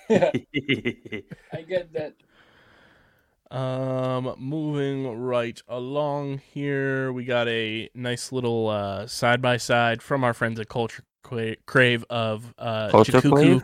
[0.10, 2.14] I get that.
[3.52, 10.24] Um, moving right along here, we got a nice little uh side by side from
[10.24, 11.04] our friends at Culture
[11.66, 13.64] Crave of uh Culture Jakuku- Crave?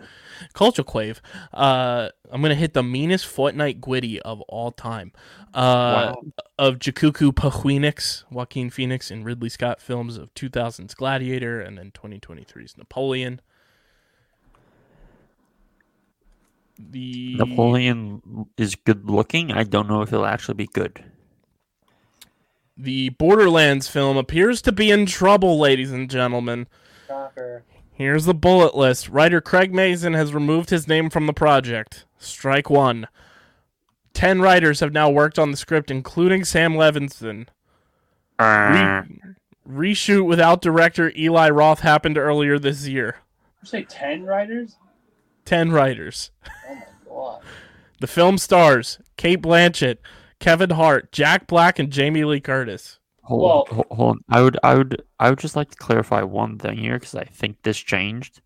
[0.54, 1.22] Culture Crave.
[1.54, 5.12] Uh, I'm gonna hit the meanest Fortnite Gwitty of all time.
[5.54, 6.22] Uh, Wow.
[6.60, 12.78] of Jakuku Phoenix, Joaquin Phoenix, in Ridley Scott films of 2000's Gladiator and then 2023's
[12.78, 13.42] Napoleon.
[16.80, 19.52] The Napoleon is good looking.
[19.52, 21.04] I don't know if he'll actually be good.
[22.78, 26.68] The Borderlands film appears to be in trouble, ladies and gentlemen.
[27.08, 27.64] Shocker.
[27.92, 29.10] Here's the bullet list.
[29.10, 32.06] Writer Craig Mazin has removed his name from the project.
[32.20, 33.08] Strike one.
[34.14, 37.48] Ten writers have now worked on the script, including Sam Levinson.
[38.40, 39.04] Re- uh.
[39.68, 43.18] reshoot without director Eli Roth happened earlier this year.
[43.64, 44.76] You say ten writers?
[45.48, 46.32] Ten writers.
[46.70, 47.42] Oh my god.
[48.00, 49.98] The film stars Cate Blanchett,
[50.40, 53.00] Kevin Hart, Jack Black, and Jamie Lee Curtis.
[53.24, 54.20] Hold, Well- on, hold, hold on.
[54.30, 57.24] I would, I would, I would just like to clarify one thing here because I
[57.24, 58.42] think this changed.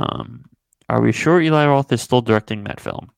[0.00, 0.46] Um,
[0.88, 3.10] are we sure Eli Roth is still directing that film?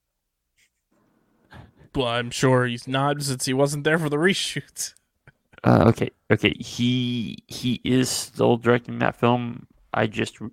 [1.94, 4.94] Well, I'm sure he's not since he wasn't there for the reshoots.
[5.64, 6.52] Uh, okay, okay.
[6.58, 9.66] He he is still directing that film.
[9.94, 10.50] I just r-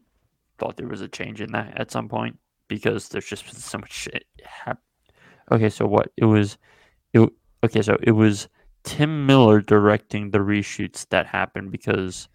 [0.60, 2.38] thought there was a change in that at some point
[2.68, 4.26] because there's just so much shit.
[4.44, 4.84] Hap-
[5.52, 6.58] okay, so what it was,
[7.14, 7.30] it
[7.64, 7.82] okay.
[7.82, 8.48] So it was
[8.84, 12.30] Tim Miller directing the reshoots that happened because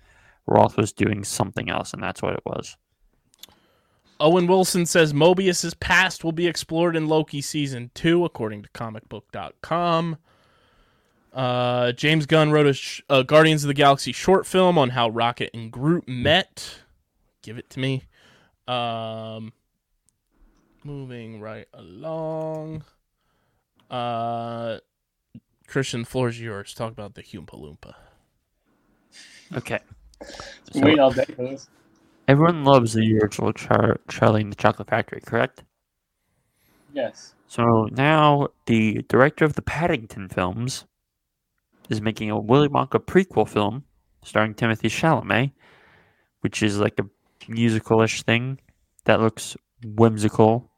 [0.46, 2.76] Roth was doing something else, and that's what it was.
[4.20, 10.18] Owen Wilson says Mobius's past will be explored in Loki season two, according to comicbook.com.
[11.32, 15.08] Uh, James Gunn wrote a, sh- a Guardians of the Galaxy short film on how
[15.08, 16.78] Rocket and Groot met.
[17.42, 18.04] Give it to me.
[18.66, 19.52] Um,
[20.84, 22.84] moving right along.
[23.90, 24.78] Uh,
[25.66, 26.74] Christian, the floor is yours.
[26.74, 27.94] Talk about the Oompa Loompa.
[29.54, 29.78] Okay.
[30.18, 30.28] Been
[30.72, 31.68] So waiting all day for this.
[32.26, 35.64] everyone loves the original Char- Charlie and the Chocolate Factory, correct?
[36.92, 37.34] Yes.
[37.46, 40.86] So now the director of the Paddington films
[41.90, 43.84] is making a Willy Wonka prequel film
[44.22, 45.52] starring Timothy Chalamet,
[46.40, 47.04] which is like a
[47.48, 48.58] musicalish thing
[49.04, 50.70] that looks whimsical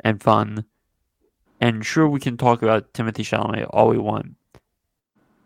[0.00, 0.64] and fun.
[1.60, 4.36] And sure, we can talk about Timothy Chalamet all we want,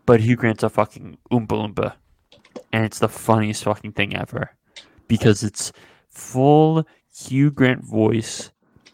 [0.06, 1.94] but Hugh Grant's a fucking oompa loompa,
[2.72, 4.50] and it's the funniest fucking thing ever
[5.06, 5.72] because it's
[6.08, 6.84] full
[7.14, 8.50] Hugh Grant voice,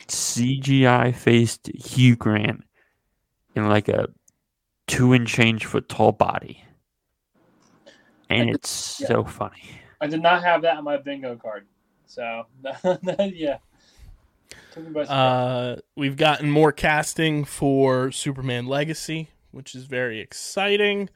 [0.08, 2.64] CGI faced Hugh Grant
[3.54, 4.08] in like a
[4.86, 6.64] two and change foot tall body,
[8.28, 9.08] and it's yeah.
[9.08, 9.80] so funny.
[10.00, 11.66] I did not have that on my bingo card.
[12.06, 12.46] So
[13.18, 13.58] yeah.
[14.76, 21.08] Uh, we've gotten more casting for Superman Legacy, which is very exciting.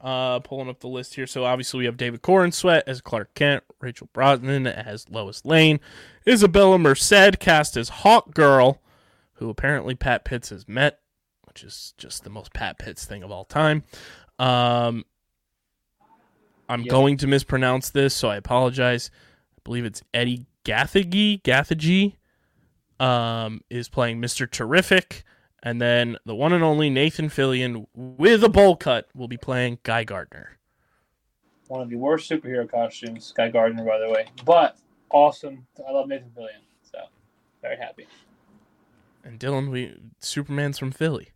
[0.00, 1.28] Uh, pulling up the list here.
[1.28, 5.78] So obviously we have David Corenswet as Clark Kent, Rachel Brosnahan as Lois Lane,
[6.26, 8.80] Isabella Merced cast as Hawk Girl,
[9.34, 10.98] who apparently Pat Pitts has met,
[11.44, 13.84] which is just the most Pat Pitts thing of all time.
[14.40, 15.04] Um,
[16.72, 16.90] I'm Yeah.
[16.90, 19.10] going to mispronounce this, so I apologize.
[19.56, 22.16] I believe it's Eddie Gathegi, Gathegi,
[22.98, 24.50] um, is playing Mr.
[24.50, 25.24] Terrific,
[25.62, 29.80] and then the one and only Nathan Fillion with a bowl cut will be playing
[29.82, 30.56] Guy Gardner.
[31.68, 34.26] One of the worst superhero costumes, Guy Gardner, by the way.
[34.44, 34.78] But
[35.10, 35.66] awesome.
[35.86, 36.62] I love Nathan Fillion.
[36.82, 36.98] So
[37.60, 38.06] very happy.
[39.24, 41.32] And Dylan, we Superman's from Philly.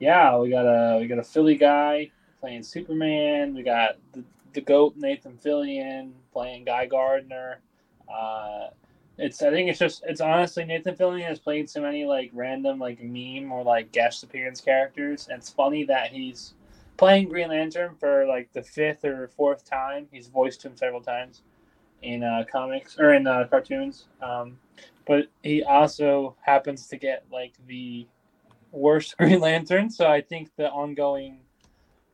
[0.00, 2.10] Yeah, we got a we got a Philly guy
[2.42, 3.54] playing Superman.
[3.54, 7.60] We got the, the goat Nathan Fillion playing Guy Gardner.
[8.12, 8.68] Uh,
[9.16, 12.78] it's I think it's just it's honestly Nathan Fillion has played so many like random
[12.78, 15.28] like meme or like guest appearance characters.
[15.28, 16.54] And it's funny that he's
[16.96, 20.08] playing Green Lantern for like the fifth or fourth time.
[20.10, 21.42] He's voiced him several times
[22.02, 24.06] in uh, comics or in uh, cartoons.
[24.20, 24.58] Um,
[25.06, 28.06] but he also happens to get like the
[28.72, 31.38] worst Green Lantern, so I think the ongoing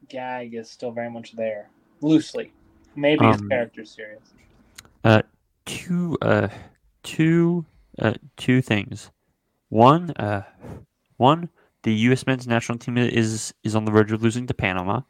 [0.08, 1.70] gag is still very much there,
[2.00, 2.52] loosely.
[2.96, 4.22] Maybe his Um, character's serious.
[5.04, 5.22] Uh,
[5.66, 6.48] two uh
[7.02, 7.64] two
[7.98, 9.10] uh two things.
[9.68, 10.42] One uh
[11.16, 11.50] one
[11.82, 12.26] the U.S.
[12.26, 15.02] men's national team is is on the verge of losing to Panama,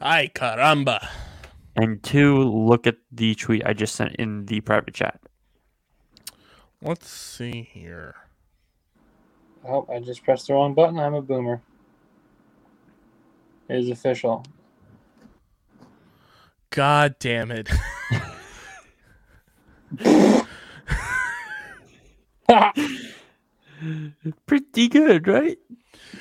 [0.00, 1.06] Ay caramba!
[1.76, 5.20] and two look at the tweet I just sent in the private chat.
[6.82, 8.14] Let's see here.
[9.66, 10.98] Oh, I just pressed the wrong button.
[10.98, 11.62] I'm a boomer.
[13.68, 14.44] It is official.
[16.70, 17.68] God damn it!
[24.46, 25.58] Pretty good, right?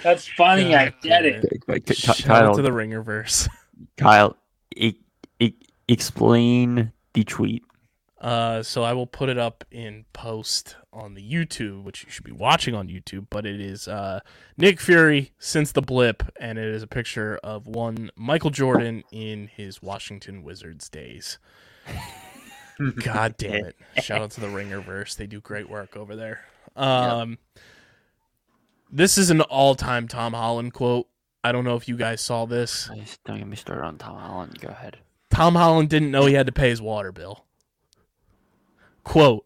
[0.03, 0.75] That's funny.
[0.75, 1.97] I get damn it.
[1.97, 3.49] Shout Kyle, to the Ringerverse.
[3.97, 4.37] Kyle,
[4.75, 4.93] e-
[5.39, 5.53] e-
[5.87, 7.63] explain the tweet.
[8.23, 12.23] Uh, so I will put it up in post on the YouTube, which you should
[12.23, 13.27] be watching on YouTube.
[13.29, 14.21] But it is uh,
[14.55, 19.47] Nick Fury since the blip, and it is a picture of one Michael Jordan in
[19.47, 21.37] his Washington Wizards days.
[23.03, 23.75] God damn it!
[24.01, 26.45] Shout out to the Ringerverse; they do great work over there.
[26.77, 27.37] Um,
[28.89, 31.07] this is an all-time Tom Holland quote.
[31.43, 32.89] I don't know if you guys saw this.
[33.25, 34.59] Don't get me started on Tom Holland.
[34.61, 34.99] Go ahead.
[35.29, 37.43] Tom Holland didn't know he had to pay his water bill.
[39.03, 39.45] Quote,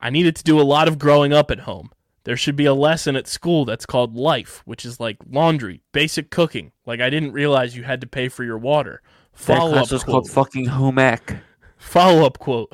[0.00, 1.90] I needed to do a lot of growing up at home.
[2.24, 6.30] There should be a lesson at school that's called life, which is like laundry, basic
[6.30, 6.72] cooking.
[6.86, 9.02] Like I didn't realize you had to pay for your water.
[9.32, 10.12] That Follow class up was quote.
[10.12, 11.36] called fucking home ec.
[11.78, 12.72] Follow up quote.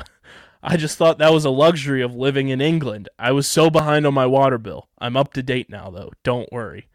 [0.63, 3.09] I just thought that was a luxury of living in England.
[3.19, 4.89] I was so behind on my water bill.
[4.99, 6.11] I'm up to date now, though.
[6.25, 6.89] Don't worry.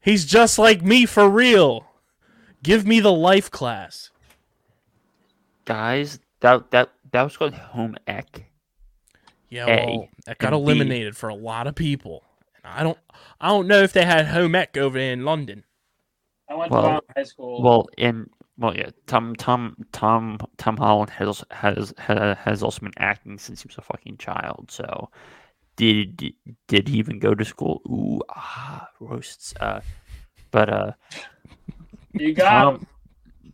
[0.00, 1.86] He's just like me for real.
[2.62, 4.10] Give me the life class.
[5.64, 8.50] Guys, that that that was called home ec.
[9.48, 10.72] Yeah, A, well, that got and B.
[10.72, 12.24] eliminated for a lot of people.
[12.56, 12.98] And I don't,
[13.40, 15.64] I don't know if they had home ec over in London.
[16.48, 17.62] I went Well- to Brown high school.
[17.62, 18.28] Well, in
[18.58, 23.62] well, yeah, Tom Tom Tom Tom Holland has has has, has also been acting since
[23.62, 24.66] he was a fucking child.
[24.70, 25.08] So,
[25.76, 26.34] did
[26.68, 27.80] did he even go to school?
[27.88, 29.54] Ooh, ah, roasts.
[29.58, 29.80] Uh,
[30.50, 30.92] but uh,
[32.12, 32.86] you got Tom him.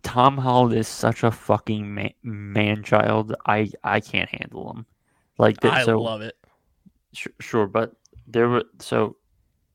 [0.06, 3.34] Tom Holland is such a fucking man, man child.
[3.44, 4.86] I I can't handle him.
[5.36, 5.72] Like that.
[5.72, 6.36] I so love it.
[7.12, 7.96] Sure, sure, but
[8.28, 9.16] there were so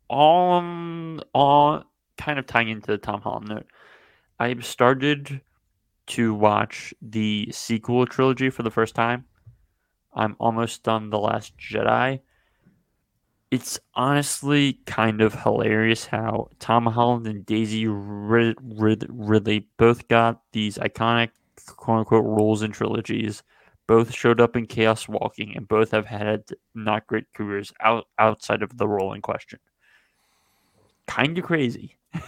[0.07, 1.83] all um, all
[2.17, 3.67] kind of tying into the Tom Holland note.
[4.39, 5.41] I started
[6.07, 9.25] to watch the sequel trilogy for the first time.
[10.13, 12.21] I'm almost done the Last Jedi.
[13.51, 20.41] It's honestly kind of hilarious how Tom Holland and Daisy Rid- Rid- Ridley both got
[20.53, 21.29] these iconic
[21.75, 23.43] quote unquote roles in trilogies
[23.91, 28.63] both showed up in Chaos Walking, and both have had not great careers out outside
[28.63, 29.59] of the role in question.
[31.07, 31.97] Kind of crazy.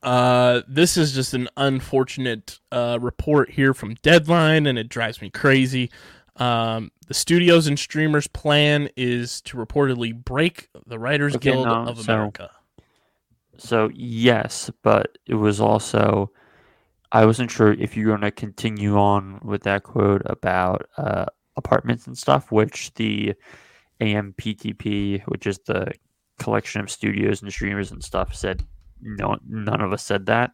[0.00, 5.28] Uh, this is just an unfortunate uh, report here from Deadline, and it drives me
[5.28, 5.90] crazy.
[6.36, 11.86] Um, the studios and streamers' plan is to reportedly break the Writers Okay, Guild no,
[11.86, 12.50] of America.
[13.56, 16.30] So yes, but it was also
[17.10, 21.24] I wasn't sure if you're going to continue on with that quote about uh,
[21.56, 23.34] apartments and stuff, which the
[24.00, 25.90] AMPTP, which is the
[26.38, 28.62] collection of studios and streamers and stuff, said
[29.00, 30.52] no, none of us said that.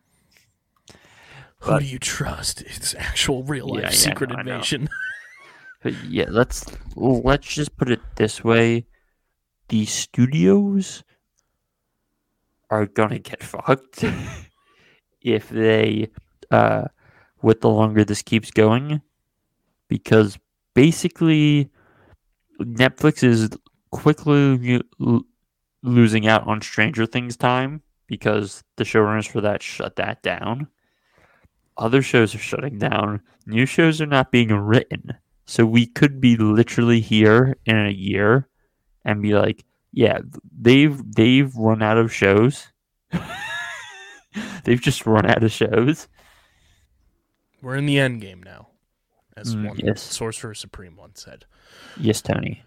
[1.58, 2.62] Who but- do you trust?
[2.62, 4.54] It's actual real life Yeah, yeah, secret no, I know.
[4.54, 4.88] invasion.
[5.84, 6.64] But yeah, let's
[6.96, 8.86] let's just put it this way:
[9.68, 11.04] the studios
[12.70, 14.02] are gonna get fucked
[15.20, 16.08] if they,
[16.50, 16.84] uh,
[17.42, 19.02] with the longer this keeps going,
[19.88, 20.38] because
[20.72, 21.70] basically
[22.58, 23.50] Netflix is
[23.90, 25.26] quickly lo-
[25.82, 30.68] losing out on Stranger Things time because the showrunners for that shut that down.
[31.76, 33.20] Other shows are shutting down.
[33.46, 35.18] New shows are not being written.
[35.46, 38.48] So we could be literally here in a year
[39.04, 40.18] and be like, yeah,
[40.58, 42.66] they've they've run out of shows.
[44.64, 46.08] they've just run out of shows.
[47.62, 48.68] We're in the end game now,
[49.36, 50.02] as Mm, one yes.
[50.02, 51.44] Sorcerer Supreme once said.
[51.98, 52.62] Yes, Tony.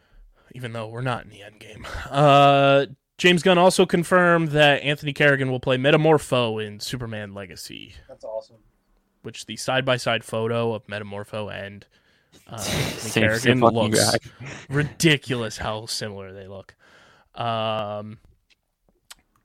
[0.54, 1.86] even though we're not in the end game.
[2.10, 2.86] Uh,
[3.18, 8.58] James Gunn also confirmed that Anthony Carrigan will play Metamorpho in Superman Legacy, That's awesome.
[9.24, 11.86] which the side by side photo of Metamorpho and
[12.48, 14.18] uh, Same- same fucking looks guy.
[14.70, 16.76] ridiculous how similar they look.
[17.36, 18.20] Um,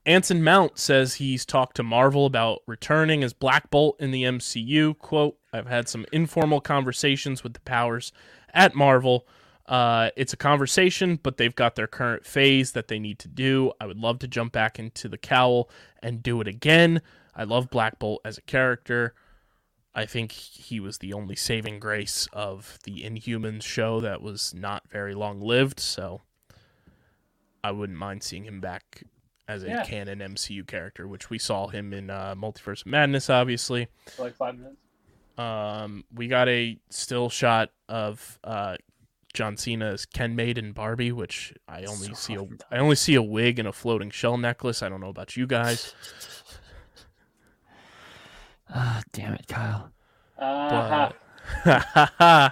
[0.04, 4.98] Anson Mount says he's talked to Marvel about returning as Black Bolt in the MCU.
[4.98, 8.12] Quote, I've had some informal conversations with the powers
[8.52, 9.26] at Marvel.
[9.66, 13.72] Uh, it's a conversation, but they've got their current phase that they need to do.
[13.80, 15.70] I would love to jump back into the cowl
[16.02, 17.00] and do it again.
[17.34, 19.14] I love Black Bolt as a character.
[19.94, 24.88] I think he was the only saving grace of the Inhumans show that was not
[24.90, 26.22] very long lived, so
[27.62, 29.04] I wouldn't mind seeing him back
[29.46, 29.84] as a Yeah.
[29.84, 33.88] canon MCU character, which we saw him in uh, Multiverse of Madness, obviously.
[34.16, 34.76] For like five minutes.
[35.38, 38.76] Um, we got a still shot of uh,
[39.34, 42.96] John Cena as Ken Maid in Barbie, which I only So see a I only
[42.96, 44.82] see a wig and a floating shell necklace.
[44.82, 45.94] I don't know about you guys,
[48.70, 49.90] Ah, damn it, Kyle.
[50.38, 51.10] Uh-huh.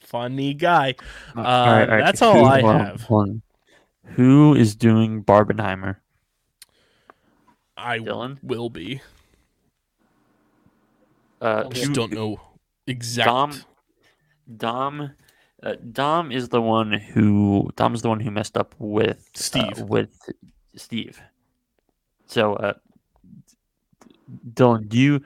[0.00, 0.94] funny guy.
[1.36, 3.02] Uh, Uh, that's all I hold have.
[3.02, 3.42] hold on.
[4.14, 5.96] Who is doing Barbenheimer?
[7.76, 8.38] I Dylan?
[8.42, 9.00] will be.
[11.40, 12.40] Uh, I just don't know
[12.86, 13.30] exactly.
[13.30, 13.64] Dom.
[14.56, 15.12] Dom.
[15.62, 19.78] Uh, Dom is the one who Dom's the one who messed up with uh, Steve.
[19.78, 20.10] with
[20.76, 21.20] Steve.
[22.26, 22.74] So, uh,
[24.54, 25.20] Dylan, do you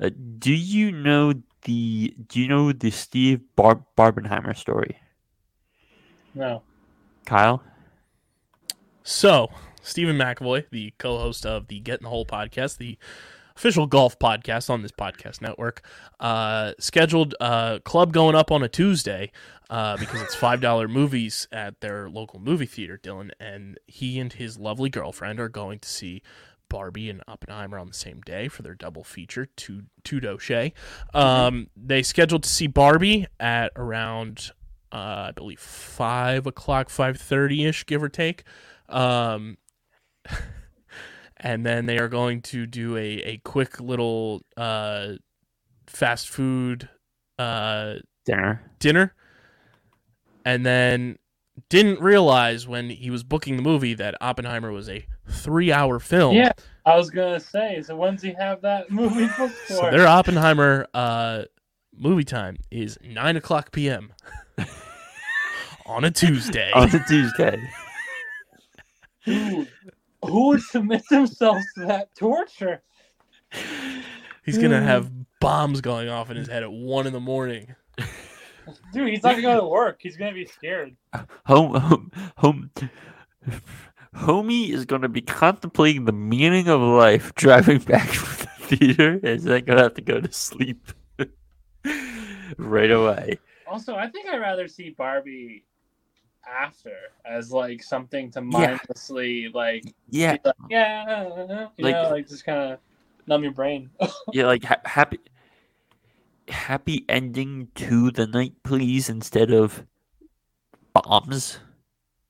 [0.00, 4.98] uh, do you know the do you know the Steve Bar- Barbenheimer story?
[6.34, 6.62] No.
[7.26, 7.62] Kyle,
[9.02, 9.48] So,
[9.82, 12.98] Stephen McAvoy, the co-host of the Get in the Hole podcast, the
[13.56, 15.84] official golf podcast on this podcast network,
[16.18, 19.30] uh, scheduled a club going up on a Tuesday
[19.68, 24.32] uh, because it's five dollar movies at their local movie theater, Dylan, and he and
[24.32, 26.22] his lovely girlfriend are going to see
[26.70, 30.72] Barbie and Oppenheimer on the same day for their double feature, two two doche.
[31.12, 34.52] Um, they scheduled to see Barbie at around,
[34.90, 38.44] uh, I believe five o'clock, five thirty ish, give or take.
[38.88, 39.58] Um,
[41.36, 45.14] and then they are going to do a, a quick little uh,
[45.86, 46.88] fast food
[47.38, 48.62] uh, dinner.
[48.78, 49.14] dinner.
[50.44, 51.18] And then
[51.68, 56.36] didn't realize when he was booking the movie that Oppenheimer was a three hour film.
[56.36, 56.52] Yeah,
[56.86, 57.82] I was gonna say.
[57.82, 59.74] So when's he have that movie booked for?
[59.74, 61.44] So their Oppenheimer uh,
[61.96, 64.12] movie time is 9 o'clock p.m.
[65.86, 66.70] on a Tuesday.
[66.72, 67.70] on a Tuesday.
[69.24, 69.68] Dude,
[70.24, 72.82] who would submit themselves to that torture?
[74.44, 75.10] He's going to have
[75.40, 77.74] bombs going off in his head at 1 in the morning.
[78.92, 79.98] Dude, he's not gonna go to work.
[80.00, 80.96] He's gonna be scared.
[81.46, 82.70] home, home, home.
[84.14, 89.12] Homie is going to be contemplating the meaning of life driving back from the theater
[89.14, 90.88] and is then going to have to go to sleep
[92.58, 93.38] right away.
[93.68, 95.64] Also, I think I'd rather see Barbie
[96.48, 96.92] after
[97.24, 98.44] as like something to Yeah.
[98.78, 102.78] mindlessly like, Yeah, like yeah, you Like- know, like just kind of
[103.26, 103.90] numb your brain.
[104.32, 105.20] yeah, like ha- happy,
[106.50, 109.86] happy ending to the night, please, instead of
[110.92, 111.58] bombs.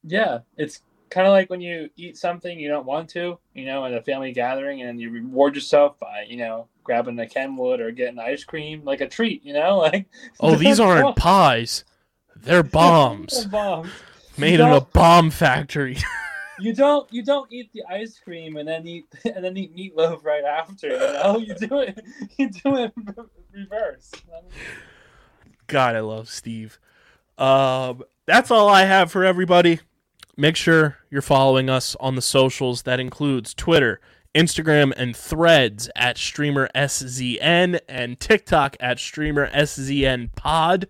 [0.02, 3.84] yeah, it's kind of like when you eat something you don't want to, you know,
[3.84, 7.90] at a family gathering, and you reward yourself by, you know, grabbing a Kenwood or
[7.90, 10.06] getting ice cream, like a treat, you know, like.
[10.38, 11.84] Oh, these aren't pies.
[12.36, 13.90] They're bombs bombs.
[14.38, 15.98] made You in a bomb factory.
[16.61, 20.24] You don't you don't eat the ice cream and then eat and then eat meatloaf
[20.24, 20.89] right after.
[20.89, 22.01] You know, you do it
[22.39, 22.93] you do it
[23.53, 24.12] reverse.
[25.66, 26.78] God, I love Steve.
[27.39, 29.81] Um, that's all I have for everybody.
[30.37, 32.82] Make sure you're following us on the socials.
[32.82, 34.01] That includes Twitter,
[34.35, 40.87] Instagram, and Threads at Streamer SZN and TikTok at Streamer SZN Pod.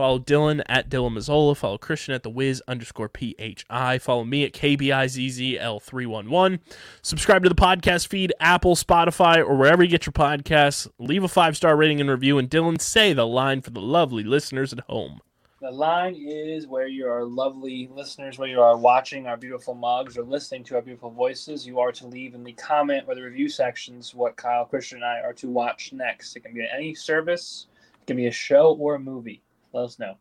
[0.00, 1.54] Follow Dylan at Dylan Mazzola.
[1.54, 3.98] Follow Christian at the Wiz underscore PHI.
[3.98, 6.58] Follow me at KBIZZL311.
[7.02, 10.88] Subscribe to the podcast feed, Apple, Spotify, or wherever you get your podcasts.
[10.98, 12.38] Leave a five star rating and review.
[12.38, 15.20] And Dylan, say the line for the lovely listeners at home.
[15.60, 20.16] The line is where you are lovely listeners, where you are watching our beautiful mugs
[20.16, 21.66] or listening to our beautiful voices.
[21.66, 25.04] You are to leave in the comment or the review sections what Kyle, Christian, and
[25.04, 26.36] I are to watch next.
[26.36, 27.66] It can be any service,
[28.00, 29.42] it can be a show or a movie.
[29.72, 30.16] Let us know.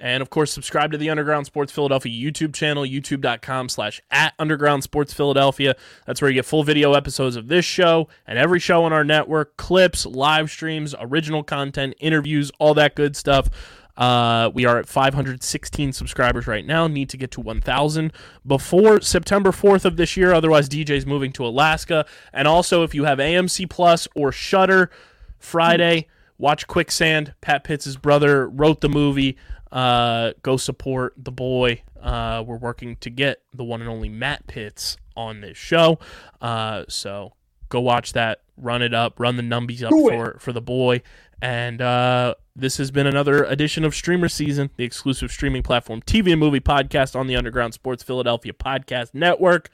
[0.00, 4.82] And of course, subscribe to the Underground Sports Philadelphia YouTube channel, youtube.com slash at Underground
[4.82, 5.76] Sports Philadelphia.
[6.06, 9.04] That's where you get full video episodes of this show and every show on our
[9.04, 13.48] network, clips, live streams, original content, interviews, all that good stuff.
[13.96, 16.88] Uh, we are at 516 subscribers right now.
[16.88, 18.12] Need to get to 1,000
[18.44, 20.32] before September 4th of this year.
[20.32, 22.04] Otherwise, DJ's moving to Alaska.
[22.32, 24.90] And also, if you have AMC Plus or Shudder,
[25.38, 26.08] Friday,
[26.44, 27.32] watch Quicksand.
[27.40, 29.38] Pat Pitts' brother wrote the movie.
[29.72, 31.82] Uh, go support the boy.
[32.00, 35.98] Uh, we're working to get the one and only Matt Pitts on this show.
[36.42, 37.32] Uh, so
[37.70, 38.42] go watch that.
[38.58, 39.18] Run it up.
[39.18, 40.12] Run the numbies up Do it.
[40.12, 41.00] for for the boy.
[41.40, 46.30] And uh, this has been another edition of Streamer Season, the exclusive streaming platform TV
[46.30, 49.70] and movie podcast on the Underground Sports Philadelphia Podcast Network.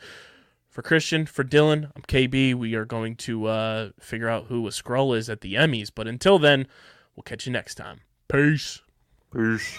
[0.70, 2.54] For Christian, for Dylan, I'm KB.
[2.54, 5.90] We are going to uh, figure out who a Skrull is at the Emmys.
[5.92, 6.68] But until then,
[7.16, 8.02] we'll catch you next time.
[8.28, 8.80] Peace.
[9.32, 9.78] Peace.